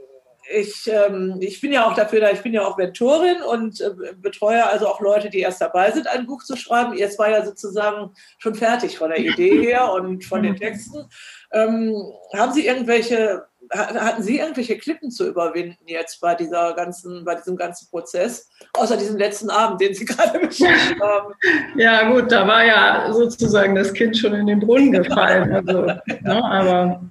[0.53, 4.13] ich, ähm, ich bin ja auch dafür da, ich bin ja auch Mentorin und äh,
[4.15, 6.93] betreue also auch Leute, die erst dabei sind, ein Buch zu schreiben.
[6.97, 11.05] Jetzt war ja sozusagen schon fertig von der Idee her und von den Texten.
[11.51, 11.95] Ähm,
[12.33, 17.55] haben Sie irgendwelche hatten Sie irgendwelche Klippen zu überwinden jetzt bei dieser ganzen, bei diesem
[17.55, 21.33] ganzen Prozess, außer diesem letzten Abend, den Sie gerade beschrieben haben?
[21.75, 25.53] Ja, gut, da war ja sozusagen das Kind schon in den Brunnen gefallen.
[25.53, 27.01] Also, ne, aber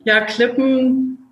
[0.00, 1.25] ja, Klippen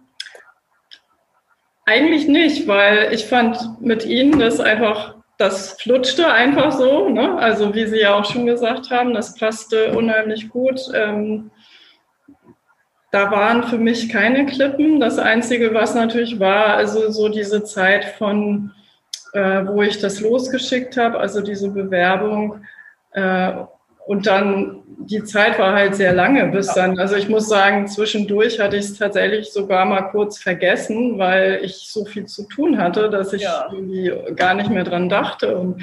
[1.87, 7.09] eigentlich nicht, weil ich fand mit Ihnen das einfach, das flutschte einfach so.
[7.09, 7.37] Ne?
[7.39, 10.81] Also wie Sie ja auch schon gesagt haben, das passte unheimlich gut.
[10.95, 11.51] Ähm,
[13.11, 14.99] da waren für mich keine Klippen.
[14.99, 18.73] Das Einzige, was natürlich war, also so diese Zeit von,
[19.35, 22.65] äh, wo ich das losgeschickt habe, also diese Bewerbung.
[23.13, 23.53] Äh,
[24.07, 26.99] und dann, die Zeit war halt sehr lange bis dann.
[26.99, 31.89] Also ich muss sagen, zwischendurch hatte ich es tatsächlich sogar mal kurz vergessen, weil ich
[31.89, 33.69] so viel zu tun hatte, dass ich ja.
[33.73, 35.57] irgendwie gar nicht mehr dran dachte.
[35.57, 35.83] Und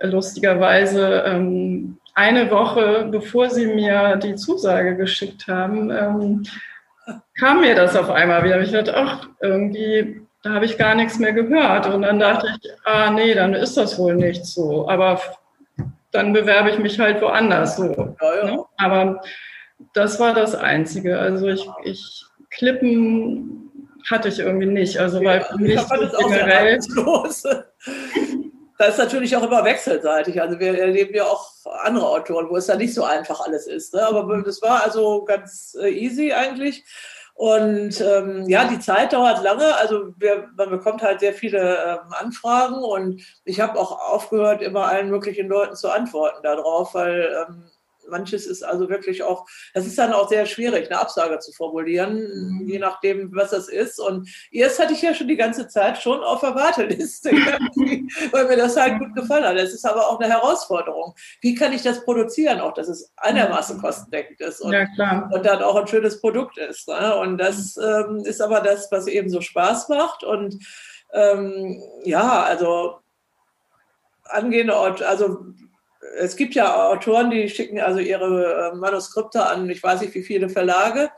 [0.00, 6.42] lustigerweise ähm, eine Woche bevor sie mir die Zusage geschickt haben, ähm,
[7.38, 8.60] kam mir das auf einmal wieder.
[8.60, 11.86] Ich dachte, ach, irgendwie, da habe ich gar nichts mehr gehört.
[11.86, 14.88] Und dann dachte ich, ah, nee, dann ist das wohl nicht so.
[14.88, 15.20] Aber
[16.14, 18.16] dann bewerbe ich mich halt woanders so.
[18.20, 18.44] Ja, ja.
[18.44, 18.64] Ne?
[18.76, 19.20] Aber
[19.92, 21.18] das war das Einzige.
[21.18, 24.98] Also ich, ich Klippen hatte ich irgendwie nicht.
[24.98, 25.80] Also weil für mich
[26.18, 26.76] generell
[28.78, 30.40] das ist natürlich auch immer wechselseitig.
[30.40, 31.50] Also wir erleben ja auch
[31.82, 33.92] andere Autoren, wo es da nicht so einfach alles ist.
[33.92, 34.06] Ne?
[34.06, 36.84] Aber das war also ganz äh, easy eigentlich.
[37.34, 39.76] Und ähm, ja, die Zeit dauert lange.
[39.76, 44.86] Also wir, man bekommt halt sehr viele ähm, Anfragen und ich habe auch aufgehört, immer
[44.86, 47.64] allen möglichen Leuten zu antworten darauf, weil ähm,
[48.08, 52.60] manches ist also wirklich auch, das ist dann auch sehr schwierig, eine Absage zu formulieren,
[52.60, 52.68] mhm.
[52.68, 53.98] je nachdem, was das ist.
[54.00, 57.30] Und erst hatte ich ja schon die ganze Zeit schon auf der Warteliste,
[58.32, 59.56] weil mir das halt gut gefallen hat.
[59.56, 61.14] Es ist aber auch eine Herausforderung.
[61.40, 65.62] Wie kann ich das produzieren, auch dass es einigermaßen kostendeckend ist und, ja, und dann
[65.62, 66.88] auch ein schönes Produkt ist.
[66.88, 67.16] Ne?
[67.16, 70.24] Und das ähm, ist aber das, was eben so Spaß macht.
[70.24, 70.58] Und
[71.12, 73.00] ähm, ja, also
[74.24, 75.46] angehende Ort, also
[76.18, 80.22] es gibt ja Autoren, die schicken also ihre äh, Manuskripte an, ich weiß nicht wie
[80.22, 81.10] viele Verlage.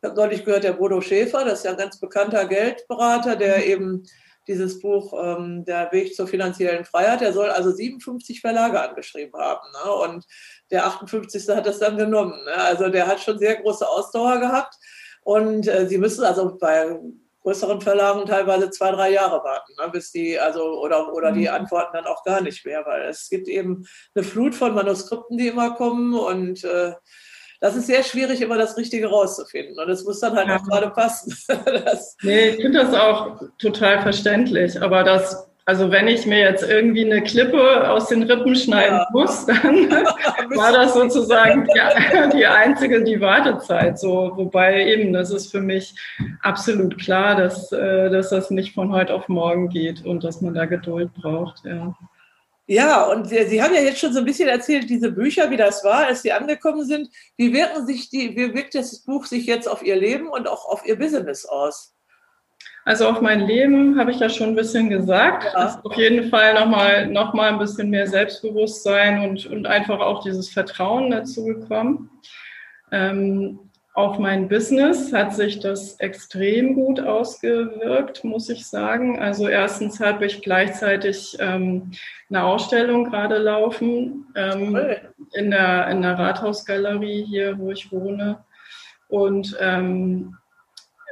[0.00, 3.58] Ich habe neulich gehört, der Bodo Schäfer, das ist ja ein ganz bekannter Geldberater, der
[3.58, 3.62] mhm.
[3.62, 4.02] eben
[4.48, 7.20] dieses Buch ähm, Der Weg zur finanziellen Freiheit.
[7.20, 9.66] Der soll also 57 Verlage angeschrieben haben.
[9.84, 9.92] Ne?
[9.92, 10.26] Und
[10.70, 11.48] der 58.
[11.54, 12.44] hat das dann genommen.
[12.44, 12.54] Ne?
[12.54, 14.74] Also der hat schon sehr große Ausdauer gehabt.
[15.22, 16.98] Und äh, sie müssen also bei
[17.42, 21.54] größeren Verlagen teilweise zwei, drei Jahre warten, ne, bis die, also, oder, oder die mhm.
[21.54, 25.48] antworten dann auch gar nicht mehr, weil es gibt eben eine Flut von Manuskripten, die
[25.48, 26.92] immer kommen und äh,
[27.62, 29.78] das ist sehr schwierig, immer das Richtige rauszufinden.
[29.78, 30.56] Und es muss dann halt ja.
[30.56, 31.32] auch gerade passen.
[31.64, 34.82] das nee, ich finde das auch total verständlich.
[34.82, 39.08] Aber das also wenn ich mir jetzt irgendwie eine Klippe aus den Rippen schneiden ja.
[39.12, 39.90] muss, dann
[40.56, 43.98] war das sozusagen die, die, einzige, die Wartezeit.
[43.98, 45.94] So, wobei eben, das ist für mich
[46.42, 50.54] absolut klar, dass, äh, dass das nicht von heute auf morgen geht und dass man
[50.54, 51.64] da Geduld braucht.
[51.64, 51.94] Ja.
[52.66, 55.56] Ja, und Sie, Sie haben ja jetzt schon so ein bisschen erzählt, diese Bücher, wie
[55.56, 57.08] das war, als Sie angekommen sind.
[57.36, 60.64] Wie wirken sich die, wie wirkt das Buch sich jetzt auf Ihr Leben und auch
[60.64, 61.92] auf Ihr Business aus?
[62.84, 65.44] Also auf mein Leben habe ich ja schon ein bisschen gesagt.
[65.52, 65.66] Ja.
[65.66, 70.22] Ist auf jeden Fall nochmal noch mal ein bisschen mehr Selbstbewusstsein und, und einfach auch
[70.22, 72.10] dieses Vertrauen dazu gekommen.
[72.90, 73.58] Ähm,
[73.94, 79.18] auf mein Business hat sich das extrem gut ausgewirkt, muss ich sagen.
[79.18, 81.90] Also erstens habe ich gleichzeitig ähm,
[82.30, 84.78] eine Ausstellung gerade laufen ähm,
[85.34, 88.42] in, der, in der Rathausgalerie hier, wo ich wohne.
[89.08, 90.38] Und ähm,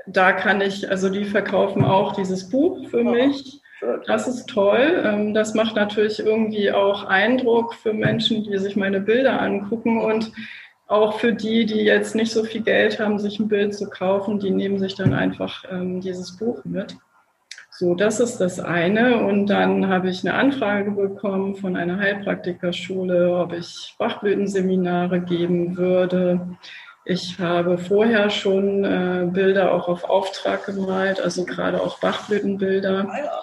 [0.07, 3.61] da kann ich, also die verkaufen auch dieses Buch für mich.
[4.07, 5.03] Das ist toll.
[5.05, 10.33] Ähm, das macht natürlich irgendwie auch Eindruck für Menschen, die sich meine Bilder angucken und
[10.87, 14.41] auch für die, die jetzt nicht so viel Geld haben, sich ein Bild zu kaufen,
[14.41, 16.97] die nehmen sich dann einfach ähm, dieses Buch mit.
[17.71, 19.25] So, das ist das eine.
[19.25, 26.59] Und dann habe ich eine Anfrage bekommen von einer Heilpraktikerschule, ob ich Bachblütenseminare geben würde.
[27.11, 33.09] Ich habe vorher schon äh, Bilder auch auf Auftrag gemalt, also gerade auch Bachblütenbilder.
[33.11, 33.43] Ah,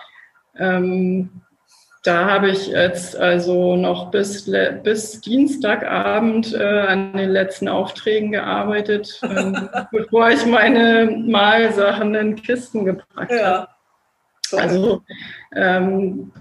[0.58, 1.42] ähm,
[2.06, 4.50] da habe ich jetzt also noch bis,
[4.84, 12.86] bis Dienstagabend äh, an den letzten Aufträgen gearbeitet, ähm, bevor ich meine Malsachen in Kisten
[12.86, 13.46] gepackt ja.
[13.46, 13.68] habe.
[14.54, 15.02] Also
[15.56, 16.32] ähm,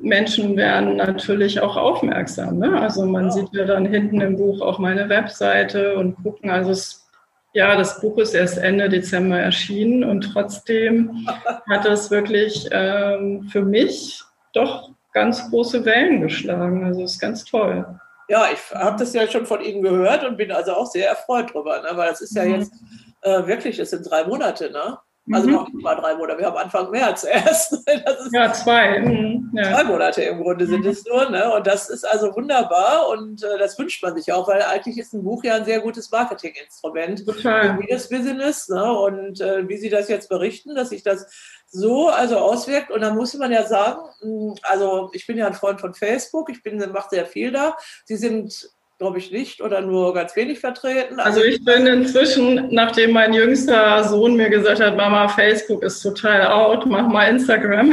[0.00, 2.58] Menschen werden natürlich auch aufmerksam.
[2.58, 2.80] Ne?
[2.80, 6.50] Also man sieht ja dann hinten im Buch auch meine Webseite und gucken.
[6.50, 7.06] Also es,
[7.52, 11.26] ja, das Buch ist erst Ende Dezember erschienen und trotzdem
[11.68, 14.22] hat es wirklich ähm, für mich
[14.52, 16.84] doch ganz große Wellen geschlagen.
[16.84, 17.86] Also es ist ganz toll.
[18.28, 21.52] Ja, ich habe das ja schon von Ihnen gehört und bin also auch sehr erfreut
[21.52, 21.90] drüber, ne?
[21.94, 22.54] weil das ist ja mhm.
[22.54, 22.72] jetzt
[23.20, 24.98] äh, wirklich, es sind drei Monate, ne?
[25.32, 25.54] Also mhm.
[25.54, 26.38] noch nicht mal drei Monate.
[26.38, 27.78] Wir haben Anfang März erst.
[28.32, 29.00] ja, zwei.
[29.00, 29.50] Mhm.
[29.54, 29.72] Ja.
[29.72, 30.90] Zwei Monate im Grunde sind mhm.
[30.90, 31.30] es nur.
[31.30, 31.50] Ne?
[31.54, 35.14] Und das ist also wunderbar und äh, das wünscht man sich auch, weil eigentlich ist
[35.14, 37.78] ein Buch ja ein sehr gutes Marketinginstrument Total.
[37.78, 38.68] für das Business.
[38.68, 38.92] Ne?
[38.92, 42.90] Und äh, wie Sie das jetzt berichten, dass sich das so also auswirkt.
[42.90, 46.50] Und da muss man ja sagen, hm, also ich bin ja ein Freund von Facebook,
[46.50, 47.76] ich bin, mache sehr viel da.
[48.04, 51.18] Sie sind glaube ich, nicht oder nur ganz wenig vertreten.
[51.18, 56.00] Also, also ich bin inzwischen, nachdem mein jüngster Sohn mir gesagt hat, Mama, Facebook ist
[56.00, 57.92] total out, mach mal Instagram.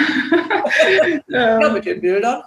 [1.27, 2.43] ja, mit den Bildern.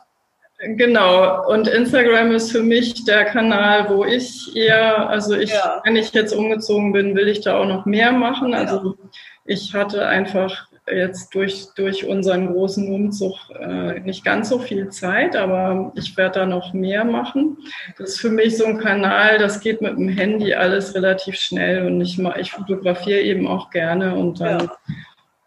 [0.76, 5.82] Genau, und Instagram ist für mich der Kanal, wo ich eher, also ich, ja.
[5.84, 8.54] wenn ich jetzt umgezogen bin, will ich da auch noch mehr machen.
[8.54, 9.08] Also ja.
[9.44, 15.34] ich hatte einfach jetzt durch, durch unseren großen Umzug äh, nicht ganz so viel Zeit,
[15.34, 17.56] aber ich werde da noch mehr machen.
[17.96, 21.86] Das ist für mich so ein Kanal, das geht mit dem Handy alles relativ schnell
[21.86, 24.70] und ich, ich fotografiere eben auch gerne und dann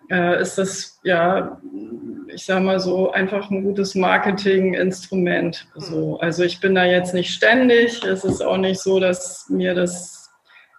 [0.09, 0.33] ja.
[0.33, 1.61] äh, ist das, ja,
[2.33, 5.67] ich sage mal so, einfach ein gutes Marketinginstrument.
[5.75, 6.19] So.
[6.19, 10.31] Also ich bin da jetzt nicht ständig, es ist auch nicht so, dass mir das,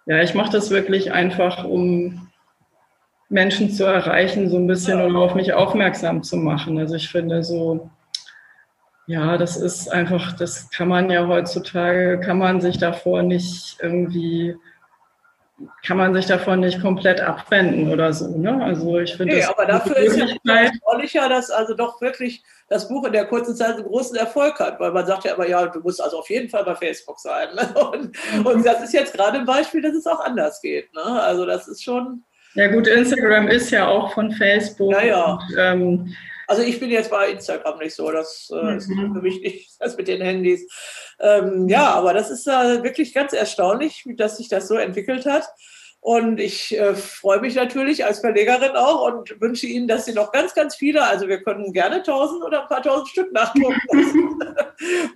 [0.07, 2.28] ja, ich mache das wirklich einfach, um
[3.29, 6.79] Menschen zu erreichen, so ein bisschen oder auf mich aufmerksam zu machen.
[6.79, 7.91] Also ich finde so,
[9.07, 14.55] ja, das ist einfach, das kann man ja heutzutage, kann man sich davor nicht irgendwie,
[15.83, 18.37] kann man sich davon nicht komplett abwenden oder so.
[18.37, 18.63] Ne?
[18.63, 23.05] Also ich finde nee, aber dafür ist ja erfreulicher, dass also doch wirklich das Buch
[23.07, 25.81] in der kurzen Zeit einen großen Erfolg hat, weil man sagt ja immer, ja, du
[25.81, 27.49] musst also auf jeden Fall bei Facebook sein.
[27.55, 27.75] Ne?
[27.83, 28.47] Und, mhm.
[28.47, 30.95] und das ist jetzt gerade ein Beispiel, dass es auch anders geht.
[30.95, 31.03] Ne?
[31.03, 34.93] Also das ist schon, ja gut, Instagram ist ja auch von Facebook.
[34.93, 35.25] Ja, ja.
[35.25, 39.15] Und, ähm, also ich bin jetzt bei Instagram nicht so, das äh, ist mhm.
[39.15, 40.67] für mich nicht das mit den Handys.
[41.21, 45.49] Ähm, ja, aber das ist äh, wirklich ganz erstaunlich, dass sich das so entwickelt hat.
[46.01, 50.31] Und ich äh, freue mich natürlich als Verlegerin auch und wünsche Ihnen, dass Sie noch
[50.31, 53.79] ganz, ganz viele, also wir können gerne tausend oder ein paar tausend Stück nachdrucken.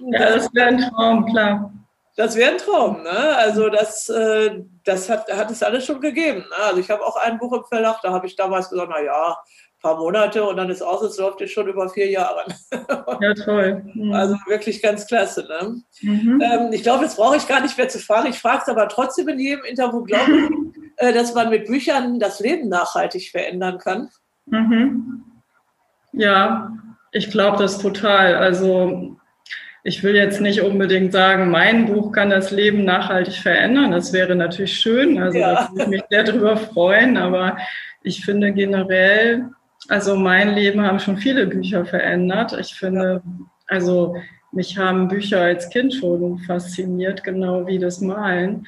[0.12, 1.73] ja, das wäre ein Traum, klar.
[2.16, 3.37] Das wäre ein Traum, ne?
[3.37, 6.40] Also das, äh, das hat, hat es alles schon gegeben.
[6.40, 6.64] Ne?
[6.64, 9.37] Also ich habe auch ein Buch im Verlag, da habe ich damals gesagt, na ja,
[9.83, 12.44] paar Monate und dann ist aus, es läuft jetzt schon über vier Jahre.
[13.20, 13.85] Ja, toll.
[13.94, 14.12] Mhm.
[14.12, 15.46] Also wirklich ganz klasse.
[15.46, 15.83] Ne?
[16.01, 16.40] Mhm.
[16.40, 18.29] Ähm, ich glaube, das brauche ich gar nicht mehr zu fragen.
[18.29, 20.51] Ich frage es aber trotzdem in jedem Interview, glaube ich,
[20.96, 24.09] äh, dass man mit Büchern das Leben nachhaltig verändern kann.
[24.46, 25.25] Mhm.
[26.12, 26.72] Ja,
[27.12, 28.35] ich glaube das total.
[28.35, 29.16] Also
[29.85, 33.90] ich will jetzt nicht unbedingt sagen, mein Buch kann das Leben nachhaltig verändern.
[33.90, 35.21] Das wäre natürlich schön.
[35.21, 35.55] Also ja.
[35.55, 37.16] da würde ich mich sehr drüber freuen.
[37.16, 37.57] Aber
[38.03, 39.47] ich finde generell,
[39.88, 42.57] also mein Leben haben schon viele Bücher verändert.
[42.61, 43.23] Ich finde,
[43.66, 44.14] also
[44.53, 48.66] mich haben Bücher als Kind schon fasziniert, genau wie das Malen.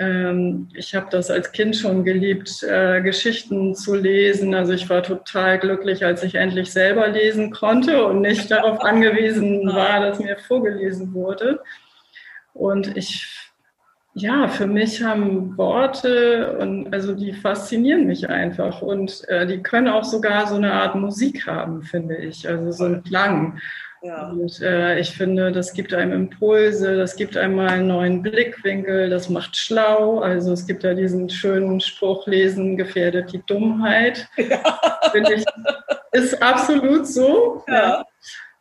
[0.00, 4.54] Ähm, ich habe das als Kind schon geliebt, äh, Geschichten zu lesen.
[4.54, 9.66] Also ich war total glücklich, als ich endlich selber lesen konnte und nicht darauf angewiesen
[9.66, 11.60] war, dass mir vorgelesen wurde.
[12.54, 13.28] Und ich,
[14.14, 19.88] ja, für mich haben Worte und also die faszinieren mich einfach und äh, die können
[19.88, 22.48] auch sogar so eine Art Musik haben, finde ich.
[22.48, 23.60] Also so ein Klang.
[24.02, 24.30] Ja.
[24.30, 29.28] Und äh, ich finde, das gibt einem Impulse, das gibt einmal einen neuen Blickwinkel, das
[29.28, 30.20] macht schlau.
[30.20, 34.28] Also es gibt ja diesen schönen Spruch, Lesen gefährdet die Dummheit.
[34.36, 34.80] Ja.
[35.12, 35.44] Finde ich,
[36.12, 37.62] ist absolut so.
[37.68, 37.74] Ja.
[37.74, 38.04] ja.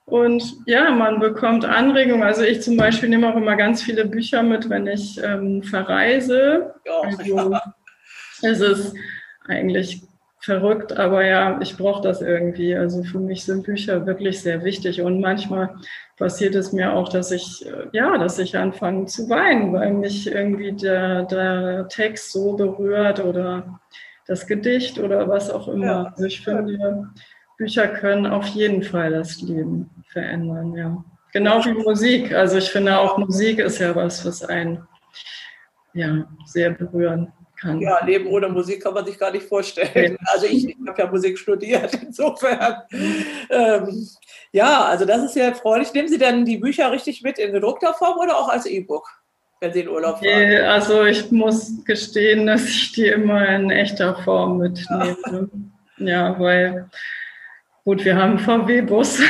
[0.06, 2.24] Und ja, man bekommt Anregungen.
[2.24, 6.76] Also ich zum Beispiel nehme auch immer ganz viele Bücher mit, wenn ich ähm, verreise.
[6.86, 7.02] Ja.
[8.42, 8.96] Also es ist
[9.48, 10.02] eigentlich
[10.40, 12.76] verrückt, aber ja, ich brauche das irgendwie.
[12.76, 15.76] Also für mich sind Bücher wirklich sehr wichtig und manchmal
[16.18, 20.32] passiert es mir auch, dass ich, äh, ja, dass ich anfange zu weinen, weil mich
[20.32, 23.80] irgendwie der, der Text so berührt oder
[24.28, 25.86] das Gedicht oder was auch immer.
[25.86, 26.04] Ja.
[26.06, 27.10] Also ich finde,
[27.58, 31.04] Bücher können auf jeden Fall das Leben verändern, ja.
[31.34, 32.34] Genau wie Musik.
[32.34, 34.88] Also ich finde auch Musik ist ja was, was einen
[35.94, 37.80] ja, sehr berühren kann.
[37.82, 40.18] Ja, Leben ohne Musik kann man sich gar nicht vorstellen.
[40.26, 42.84] Also ich, ich habe ja Musik studiert, insofern.
[43.50, 44.08] Ähm,
[44.52, 45.94] ja, also das ist ja erfreulich.
[45.94, 49.08] Nehmen Sie denn die Bücher richtig mit in gedruckter Form oder auch als E-Book?
[49.60, 50.64] wenn Sie in Urlaub fahren?
[50.66, 55.18] Also ich muss gestehen, dass ich die immer in echter Form mitnehme.
[55.98, 56.90] Ja, ja weil
[57.84, 59.18] gut, wir haben VW-Bus.
[59.18, 59.24] So,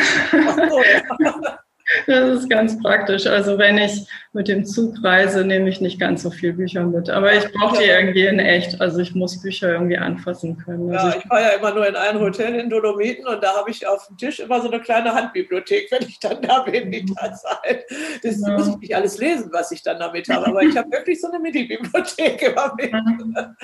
[1.19, 1.59] ja.
[2.07, 3.25] Das ist ganz praktisch.
[3.25, 7.09] Also wenn ich mit dem Zug reise, nehme ich nicht ganz so viel Bücher mit.
[7.09, 8.79] Aber ich brauche die irgendwie in echt.
[8.79, 10.95] Also ich muss Bücher irgendwie anfassen können.
[10.95, 13.71] Also ja, ich war ja immer nur in einem Hotel in Dolomiten und da habe
[13.71, 17.05] ich auf dem Tisch immer so eine kleine Handbibliothek, wenn ich dann da bin die
[17.05, 17.85] Zeit.
[18.23, 18.57] Das ja.
[18.57, 20.47] muss ich nicht alles lesen, was ich dann damit habe.
[20.47, 22.91] Aber ich habe wirklich so eine Mini-Bibliothek immer mit.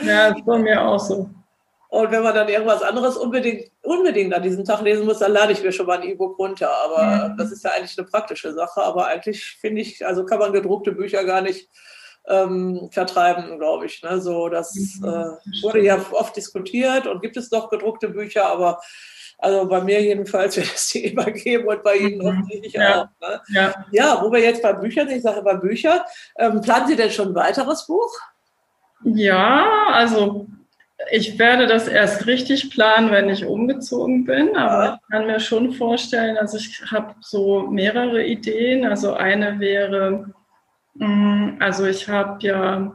[0.04, 1.30] Ja, das bei mir auch so.
[1.96, 5.54] Und wenn man dann irgendwas anderes unbedingt, unbedingt an diesem Tag lesen muss, dann lade
[5.54, 6.70] ich mir schon mal ein E-Book runter.
[6.70, 7.38] Aber mhm.
[7.38, 8.84] das ist ja eigentlich eine praktische Sache.
[8.84, 11.70] Aber eigentlich finde ich, also kann man gedruckte Bücher gar nicht
[12.28, 14.04] ähm, vertreiben, glaube ich.
[14.04, 14.20] Ne?
[14.20, 15.08] So, das mhm.
[15.08, 18.82] äh, wurde ja oft diskutiert und gibt es doch gedruckte Bücher, aber
[19.38, 22.26] also bei mir jedenfalls wird es die immer geben und bei Ihnen mhm.
[22.26, 23.04] offensichtlich ja.
[23.04, 23.08] auch.
[23.26, 23.42] Ne?
[23.54, 23.86] Ja.
[23.92, 26.02] ja, wo wir jetzt bei Büchern sind, ich sage bei Büchern,
[26.38, 28.12] ähm, planen Sie denn schon ein weiteres Buch?
[29.06, 30.48] Ja, also
[31.12, 35.72] ich werde das erst richtig planen, wenn ich umgezogen bin, aber ich kann mir schon
[35.74, 38.86] vorstellen, also ich habe so mehrere Ideen.
[38.86, 40.34] Also eine wäre,
[40.96, 42.94] mm, also ich habe ja,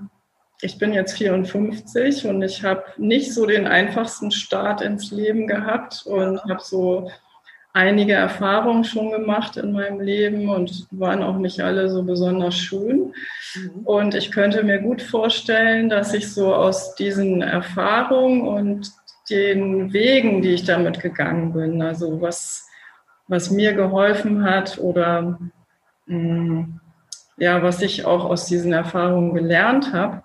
[0.63, 6.05] ich bin jetzt 54 und ich habe nicht so den einfachsten Start ins Leben gehabt
[6.07, 7.11] und habe so
[7.73, 13.13] einige Erfahrungen schon gemacht in meinem Leben und waren auch nicht alle so besonders schön.
[13.55, 13.71] Mhm.
[13.85, 18.91] Und ich könnte mir gut vorstellen, dass ich so aus diesen Erfahrungen und
[19.31, 22.69] den Wegen, die ich damit gegangen bin, also was,
[23.29, 25.39] was mir geholfen hat oder
[26.07, 26.81] mh, mm,
[27.37, 30.23] ja, was ich auch aus diesen Erfahrungen gelernt habe,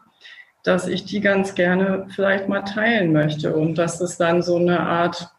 [0.63, 4.81] dass ich die ganz gerne vielleicht mal teilen möchte und dass es dann so eine
[4.81, 5.31] Art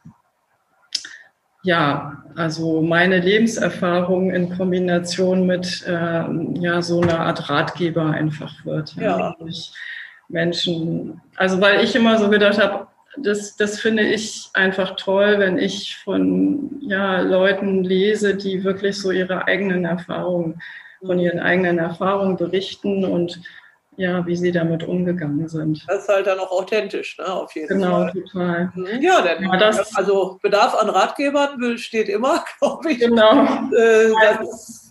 [1.67, 6.25] ja, also meine Lebenserfahrung in Kombination mit äh,
[6.61, 8.95] ja, so einer Art Ratgeber einfach wird.
[8.95, 9.19] Ja.
[9.19, 9.37] ja.
[10.29, 12.87] Menschen, also weil ich immer so gedacht habe,
[13.19, 19.11] das, das finde ich einfach toll, wenn ich von ja, Leuten lese, die wirklich so
[19.11, 20.61] ihre eigenen Erfahrungen,
[21.05, 23.41] von ihren eigenen Erfahrungen berichten und
[23.97, 25.85] ja, wie sie damit umgegangen sind.
[25.89, 28.13] Das ist halt dann auch authentisch, ne, auf jeden genau, Fall.
[28.13, 28.73] Genau, total.
[28.75, 29.03] Mhm.
[29.03, 32.99] Ja, denn, ja, das, also Bedarf an Ratgebern besteht immer, glaube ich.
[32.99, 33.45] Genau.
[33.75, 34.86] Äh, das,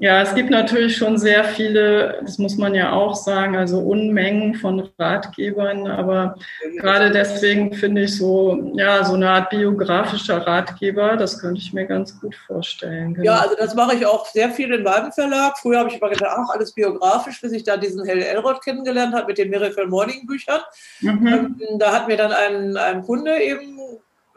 [0.00, 4.54] ja, es gibt natürlich schon sehr viele, das muss man ja auch sagen, also Unmengen
[4.54, 6.36] von Ratgebern, aber
[6.76, 11.86] gerade deswegen finde ich so, ja, so eine Art biografischer Ratgeber, das könnte ich mir
[11.86, 13.14] ganz gut vorstellen.
[13.14, 13.26] Genau.
[13.26, 15.58] Ja, also das mache ich auch sehr viel in meinem Verlag.
[15.58, 19.14] Früher habe ich immer gedacht, ach, alles biografisch, bis ich da diesen Hell Elrod kennengelernt
[19.14, 20.60] habe mit den Miracle Morning Büchern.
[21.00, 21.26] Mhm.
[21.26, 23.78] Ähm, da hat mir dann ein, ein Kunde eben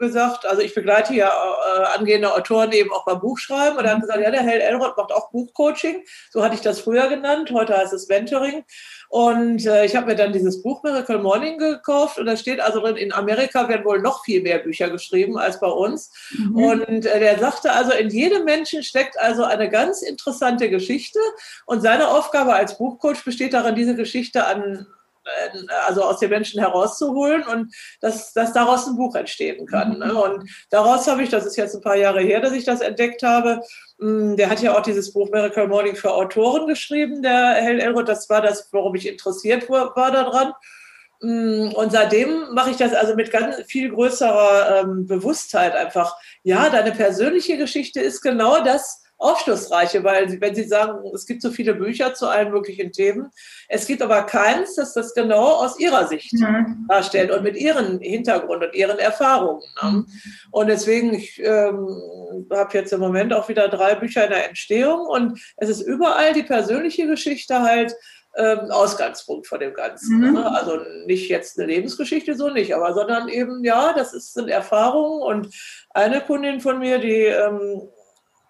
[0.02, 4.00] gesagt, also ich begleite ja äh, angehende Autoren eben auch beim Buchschreiben und er hat
[4.00, 6.04] gesagt, ja, der Hell Elrod macht auch Buchcoaching.
[6.30, 8.64] So hatte ich das früher genannt, heute heißt es Mentoring.
[9.08, 12.80] Und äh, ich habe mir dann dieses Buch Miracle Morning gekauft und da steht also
[12.80, 16.10] drin, in Amerika werden wohl noch viel mehr Bücher geschrieben als bei uns.
[16.36, 16.56] Mhm.
[16.56, 21.20] Und äh, der sagte also, in jedem Menschen steckt also eine ganz interessante Geschichte
[21.66, 24.86] und seine Aufgabe als Buchcoach besteht darin, diese Geschichte an
[25.86, 29.98] also aus den Menschen herauszuholen und dass, dass daraus ein Buch entstehen kann.
[29.98, 30.14] Ne?
[30.14, 33.22] Und daraus habe ich, das ist jetzt ein paar Jahre her, dass ich das entdeckt
[33.22, 33.62] habe,
[33.98, 38.08] hm, der hat ja auch dieses Buch Miracle Morning für Autoren geschrieben, der Hell Elrod.
[38.08, 40.52] Das war das, worum ich interessiert war, war daran.
[41.20, 46.16] Hm, und seitdem mache ich das also mit ganz viel größerer ähm, Bewusstheit einfach.
[46.42, 51.50] Ja, deine persönliche Geschichte ist genau das, aufschlussreiche, weil wenn Sie sagen, es gibt so
[51.50, 53.30] viele Bücher zu allen möglichen Themen,
[53.68, 56.86] es gibt aber keins, das das genau aus Ihrer Sicht mhm.
[56.88, 59.62] darstellt und mit Ihren Hintergrund und Ihren Erfahrungen.
[59.82, 59.90] Ne?
[59.90, 60.06] Mhm.
[60.50, 61.86] Und deswegen, ich ähm,
[62.50, 66.32] habe jetzt im Moment auch wieder drei Bücher in der Entstehung und es ist überall
[66.32, 67.94] die persönliche Geschichte halt
[68.36, 70.18] ähm, Ausgangspunkt von dem Ganzen.
[70.18, 70.32] Mhm.
[70.32, 70.50] Ne?
[70.50, 75.22] Also nicht jetzt eine Lebensgeschichte, so nicht, aber sondern eben, ja, das ist, sind Erfahrungen
[75.22, 75.54] und
[75.90, 77.88] eine Kundin von mir, die ähm,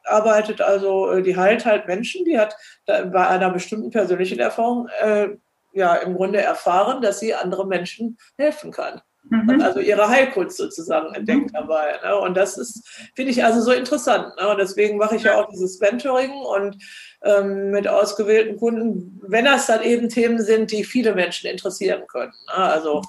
[0.04, 5.28] arbeitet also, äh, die heilt halt Menschen, die hat bei einer bestimmten persönlichen Erfahrung äh,
[5.72, 9.00] ja im Grunde erfahren, dass sie anderen Menschen helfen kann.
[9.30, 9.62] Mhm.
[9.62, 11.52] also ihre Heilkunst sozusagen entdeckt mhm.
[11.52, 11.98] dabei.
[12.02, 12.16] Ne?
[12.16, 12.84] Und das ist,
[13.14, 14.34] finde ich also so interessant.
[14.36, 14.48] Ne?
[14.48, 16.76] Und deswegen mache ich ja auch dieses Mentoring und
[17.24, 22.32] ähm, mit ausgewählten Kunden, wenn das dann eben Themen sind, die viele Menschen interessieren können.
[22.48, 22.54] Ne?
[22.54, 23.02] Also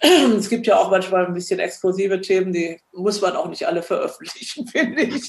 [0.38, 3.82] es gibt ja auch manchmal ein bisschen exklusive Themen, die muss man auch nicht alle
[3.82, 5.28] veröffentlichen, finde ich.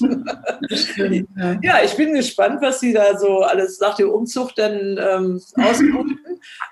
[1.62, 6.20] ja, ich bin gespannt, was Sie da so alles nach dem Umzug denn ähm, ausbrüten.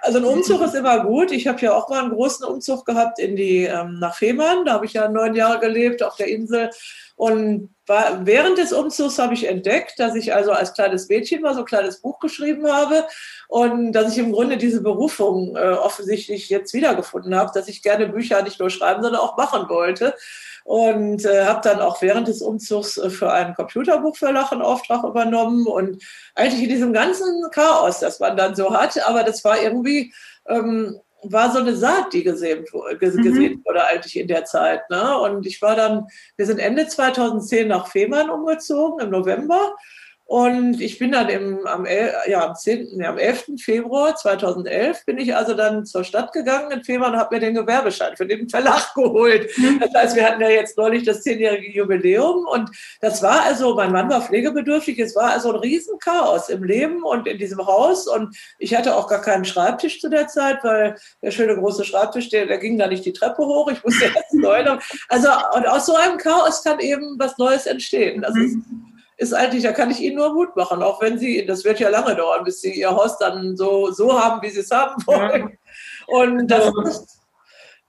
[0.00, 1.32] Also ein Umzug ist immer gut.
[1.32, 4.64] Ich habe ja auch mal einen großen Umzug gehabt in die ähm, nach Fehmarn.
[4.64, 6.70] Da habe ich ja neun Jahre gelebt auf der Insel.
[7.16, 11.60] Und während des Umzugs habe ich entdeckt, dass ich also als kleines Mädchen mal so
[11.60, 13.06] ein kleines Buch geschrieben habe
[13.48, 18.08] und dass ich im Grunde diese Berufung äh, offensichtlich jetzt wiedergefunden habe, dass ich gerne
[18.08, 20.14] Bücher nicht nur schreiben, sondern auch machen wollte.
[20.64, 25.66] Und äh, habe dann auch während des Umzugs äh, für einen Computerbuchverlag einen Auftrag übernommen
[25.66, 26.02] und
[26.34, 30.12] eigentlich in diesem ganzen Chaos, das man dann so hat, aber das war irgendwie
[30.48, 31.00] ähm,
[31.32, 32.98] war so eine Saat, die gesehen, mhm.
[32.98, 34.88] gesehen wurde eigentlich in der Zeit.
[34.90, 35.18] Ne?
[35.18, 36.06] Und ich war dann,
[36.36, 39.74] wir sind Ende 2010 nach Fehmarn umgezogen im November
[40.28, 43.52] und ich bin dann im, am, ja, am, 10., ja, am 11.
[43.60, 47.54] Februar 2011 bin ich also dann zur Stadt gegangen in Fehmarn und habe mir den
[47.54, 49.48] Gewerbeschein für den Verlag geholt.
[49.56, 49.78] Mhm.
[49.78, 52.70] Das heißt, wir hatten ja jetzt neulich das zehnjährige Jubiläum und
[53.00, 57.28] das war also, mein Mann war pflegebedürftig, es war also ein Riesenchaos im Leben und
[57.28, 61.30] in diesem Haus und ich hatte auch gar keinen Schreibtisch zu der Zeit, weil der
[61.30, 64.56] schöne große Schreibtisch, der, der ging da nicht die Treppe hoch, ich musste erst neu.
[65.08, 68.22] Also und aus so einem Chaos kann eben was Neues entstehen.
[68.22, 71.46] Das ist mhm ist eigentlich, da kann ich Ihnen nur Mut machen, auch wenn Sie,
[71.46, 74.60] das wird ja lange dauern, bis Sie Ihr Haus dann so, so haben, wie Sie
[74.60, 75.50] es haben wollen.
[75.50, 76.14] Ja.
[76.18, 77.20] Und das ist,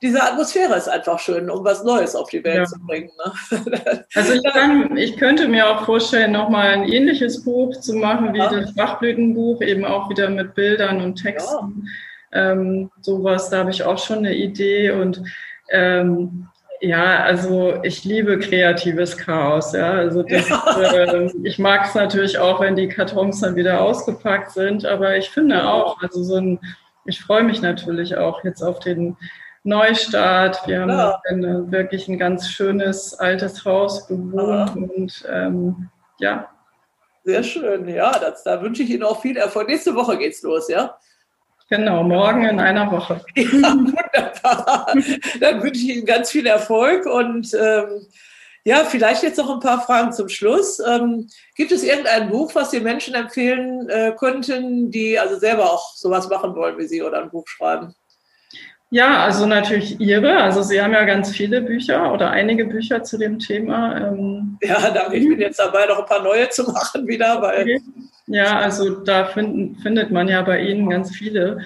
[0.02, 2.66] diese Atmosphäre ist einfach schön, um was Neues auf die Welt ja.
[2.66, 3.10] zu bringen.
[3.26, 4.06] Ne?
[4.16, 8.40] Also ich, kann, ich, könnte mir auch vorstellen, nochmal ein ähnliches Buch zu machen wie
[8.40, 8.50] ja.
[8.50, 11.88] das Bachblütenbuch, eben auch wieder mit Bildern und Texten.
[12.32, 12.52] Ja.
[12.52, 15.24] Ähm, sowas, da habe ich auch schon eine Idee und
[15.72, 16.48] ähm,
[16.82, 19.74] ja, also ich liebe kreatives Chaos.
[19.74, 20.48] Ja, also das.
[20.50, 25.30] Äh, ich mag es natürlich auch, wenn die Kartons dann wieder ausgepackt sind, aber ich
[25.30, 26.60] finde auch, also so ein,
[27.06, 29.18] ich freue mich natürlich auch jetzt auf den
[29.64, 30.68] Neustart.
[30.68, 31.22] Wir haben ja.
[31.30, 36.50] ein, wirklich ein ganz schönes altes Haus bewohnt und ähm, ja.
[37.24, 39.68] Sehr schön, ja, das, da wünsche ich Ihnen auch viel Erfolg.
[39.68, 40.98] Nächste Woche geht's los, ja?
[41.70, 43.22] Genau, morgen in einer Woche.
[43.36, 44.94] Ja, wunderbar.
[45.40, 48.08] Dann wünsche ich Ihnen ganz viel Erfolg und ähm,
[48.64, 50.80] ja, vielleicht jetzt noch ein paar Fragen zum Schluss.
[50.80, 55.96] Ähm, gibt es irgendein Buch, was Sie Menschen empfehlen äh, könnten, die also selber auch
[55.96, 57.94] sowas machen wollen wie Sie oder ein Buch schreiben?
[58.90, 60.38] Ja, also natürlich Ihre.
[60.38, 63.98] Also Sie haben ja ganz viele Bücher oder einige Bücher zu dem Thema.
[63.98, 65.18] Ähm, ja, danke.
[65.18, 67.82] Ich bin jetzt dabei, noch ein paar neue zu machen wieder, weil okay.
[68.28, 71.66] Ja, also da finden, findet man ja bei Ihnen ganz viele.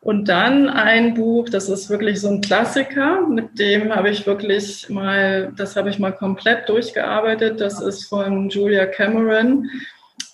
[0.00, 4.88] Und dann ein Buch, das ist wirklich so ein Klassiker, mit dem habe ich wirklich
[4.88, 7.60] mal, das habe ich mal komplett durchgearbeitet.
[7.60, 9.68] Das ist von Julia Cameron,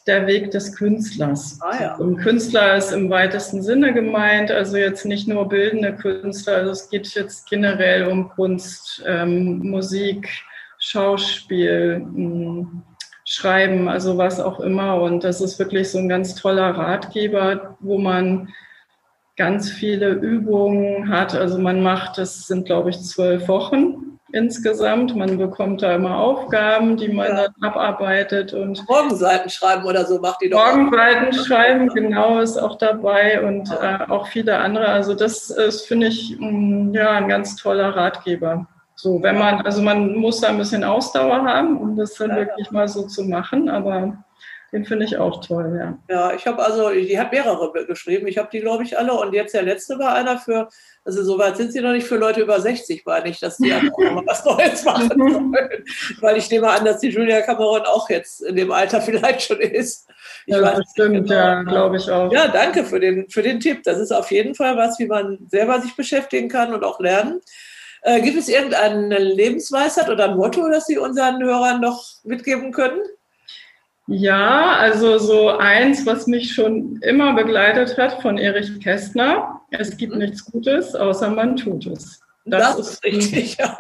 [0.07, 1.59] Der Weg des Künstlers.
[1.63, 1.95] Ah, ja.
[1.95, 6.91] Und Künstler ist im weitesten Sinne gemeint, also jetzt nicht nur bildende Künstler, also es
[6.91, 10.29] geht jetzt generell um Kunst, ähm, Musik,
[10.81, 12.67] Schauspiel, mh,
[13.33, 15.01] schreiben, also was auch immer.
[15.01, 18.53] Und das ist wirklich so ein ganz toller Ratgeber, wo man
[19.37, 21.35] ganz viele Übungen hat.
[21.35, 25.17] Also man macht, das sind glaube ich zwölf Wochen insgesamt.
[25.17, 27.49] Man bekommt da immer Aufgaben, die man ja.
[27.49, 30.59] dann abarbeitet und Morgenseiten schreiben oder so macht die doch.
[30.59, 34.89] Morgenseiten schreiben, genau, ist auch dabei und äh, auch viele andere.
[34.89, 38.67] Also das ist, finde ich, mh, mm, ja, ein ganz toller Ratgeber.
[38.95, 42.37] So, wenn man, also man muss da ein bisschen Ausdauer haben, um das dann ja,
[42.37, 44.25] wirklich mal so zu machen, aber
[44.73, 45.99] den finde ich auch toll, ja.
[46.09, 48.27] Ja, ich habe also, die hat mehrere geschrieben.
[48.27, 49.13] Ich habe die, glaube ich, alle.
[49.13, 50.71] Und jetzt der letzte war einer für,
[51.05, 53.71] also so weit sind sie noch nicht für Leute über 60, war nicht, dass die
[53.75, 55.85] auch mal was Neues machen sollen.
[56.21, 59.61] Weil ich nehme an, dass die Julia Cameron auch jetzt in dem Alter vielleicht schon
[59.61, 60.09] ist.
[60.47, 61.35] Ich ja, das stimmt, genau.
[61.35, 62.33] ja, glaube ich auch.
[62.33, 63.83] Ja, danke für den, für den Tipp.
[63.83, 67.43] Das ist auf jeden Fall was, wie man selber sich beschäftigen kann und auch lernen.
[68.03, 73.01] Äh, gibt es irgendeine Lebensweisheit oder ein Motto, das Sie unseren Hörern noch mitgeben können?
[74.09, 79.61] Ja, also so eins, was mich schon immer begleitet hat von Erich Kästner.
[79.71, 82.21] Es gibt nichts Gutes, außer man tut es.
[82.45, 83.79] Das, das ist richtig, ja.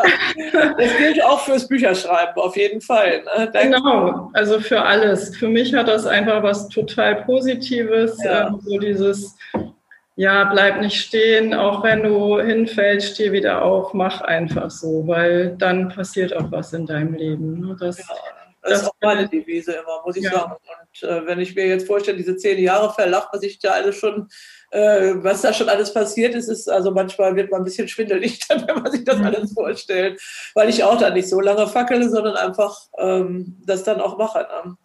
[0.78, 3.24] Das gilt auch fürs Bücherschreiben, auf jeden Fall.
[3.36, 3.50] Ne?
[3.52, 5.36] Genau, also für alles.
[5.36, 8.46] Für mich hat das einfach was total Positives, ja.
[8.46, 9.34] ähm, so dieses,
[10.16, 15.56] ja, bleib nicht stehen, auch wenn du hinfällst, steh wieder auf, mach einfach so, weil
[15.56, 17.60] dann passiert auch was in deinem Leben.
[17.60, 17.76] Ne?
[17.78, 18.14] Das, ja
[18.62, 20.32] das, ist auch meine Devise immer, muss ich ja.
[20.32, 20.52] sagen.
[20.52, 23.96] Und äh, wenn ich mir jetzt vorstelle, diese zehn Jahre verlacht, was ich da alles
[23.96, 24.28] schon,
[24.70, 28.38] äh, was da schon alles passiert ist, ist, also manchmal wird man ein bisschen schwindelig,
[28.48, 29.24] dann, wenn man sich das mhm.
[29.24, 30.20] alles vorstellt,
[30.54, 34.46] weil ich auch da nicht so lange fackele, sondern einfach ähm, das dann auch mache.
[34.64, 34.76] Ne?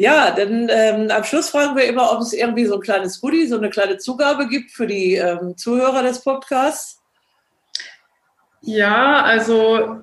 [0.00, 3.46] Ja, dann ähm, am Schluss fragen wir immer, ob es irgendwie so ein kleines Goodie,
[3.46, 7.02] so eine kleine Zugabe gibt für die ähm, Zuhörer des Podcasts.
[8.62, 9.98] Ja, also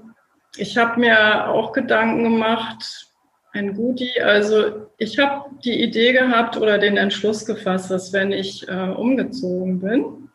[0.56, 3.08] ich habe mir auch Gedanken gemacht,
[3.54, 4.22] ein Goodie.
[4.22, 9.80] Also ich habe die Idee gehabt oder den Entschluss gefasst, dass wenn ich äh, umgezogen
[9.80, 10.27] bin.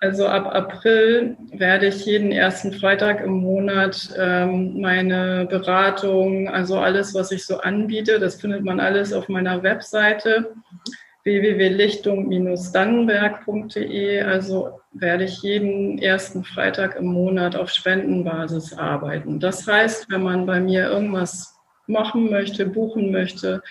[0.00, 7.14] Also ab April werde ich jeden ersten Freitag im Monat ähm, meine Beratung, also alles,
[7.14, 10.52] was ich so anbiete, das findet man alles auf meiner Webseite.
[10.54, 10.84] Mhm
[11.24, 14.22] www.lichtung-dannenberg.de.
[14.22, 19.40] Also werde ich jeden ersten Freitag im Monat auf Spendenbasis arbeiten.
[19.40, 23.62] Das heißt, wenn man bei mir irgendwas machen möchte, buchen möchte,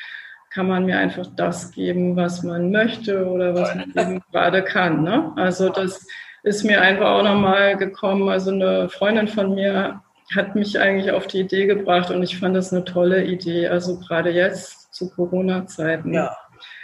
[0.53, 5.03] kann man mir einfach das geben, was man möchte oder was man eben gerade kann.
[5.03, 5.31] Ne?
[5.35, 6.05] Also das
[6.43, 8.29] ist mir einfach auch nochmal gekommen.
[8.29, 10.01] Also eine Freundin von mir
[10.35, 13.67] hat mich eigentlich auf die Idee gebracht und ich fand das eine tolle Idee.
[13.67, 16.13] Also gerade jetzt zu Corona-Zeiten.
[16.13, 16.37] Ja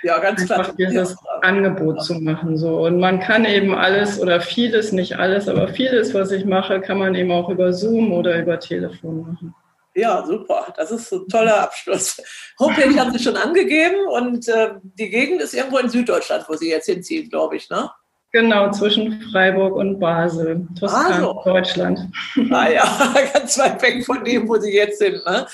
[0.03, 0.59] ja, ganz klar.
[0.59, 2.57] Einfach dieses Angebot zu machen.
[2.57, 2.85] So.
[2.85, 6.99] Und man kann eben alles oder vieles, nicht alles, aber vieles, was ich mache, kann
[6.99, 9.55] man eben auch über Zoom oder über Telefon machen.
[9.99, 10.73] Ja, super.
[10.77, 12.21] Das ist ein toller Abschluss.
[12.57, 16.69] Homepage haben Sie schon angegeben und äh, die Gegend ist irgendwo in Süddeutschland, wo Sie
[16.69, 17.91] jetzt hinziehen, glaube ich, ne?
[18.31, 21.41] Genau, zwischen Freiburg und Basel, Toskana, also.
[21.45, 21.99] Deutschland.
[22.51, 25.25] Ah ja, ganz weit weg von dem, wo Sie jetzt sind.
[25.25, 25.47] Ne?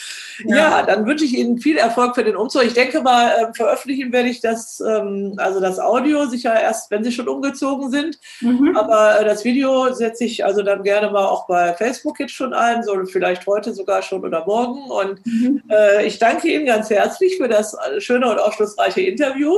[0.46, 0.56] Ja.
[0.56, 0.84] ja.
[0.84, 2.64] dann wünsche ich Ihnen viel Erfolg für den Umzug.
[2.64, 7.04] Ich denke mal, äh, veröffentlichen werde ich das, ähm, also das Audio sicher erst, wenn
[7.04, 8.20] Sie schon umgezogen sind.
[8.42, 8.76] Mhm.
[8.76, 12.54] Aber äh, das Video setze ich also dann gerne mal auch bei Facebook jetzt schon
[12.54, 14.90] ein, so vielleicht heute sogar schon oder morgen.
[14.90, 15.64] Und mhm.
[15.70, 19.54] äh, ich danke Ihnen ganz herzlich für das äh, schöne und aufschlussreiche Interview.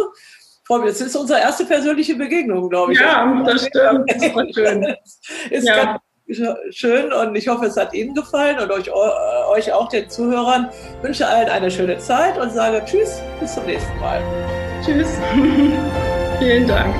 [0.67, 2.99] Frau, das ist unsere erste persönliche Begegnung, glaube ich.
[2.99, 4.11] Ja, das stimmt.
[4.11, 4.83] Das war schön.
[5.49, 5.99] ist ja.
[6.27, 10.69] ganz schön und ich hoffe, es hat Ihnen gefallen und euch, euch auch den Zuhörern.
[10.97, 14.21] Ich wünsche allen eine schöne Zeit und sage Tschüss, bis zum nächsten Mal.
[14.83, 15.07] Tschüss.
[16.39, 16.93] Vielen Dank.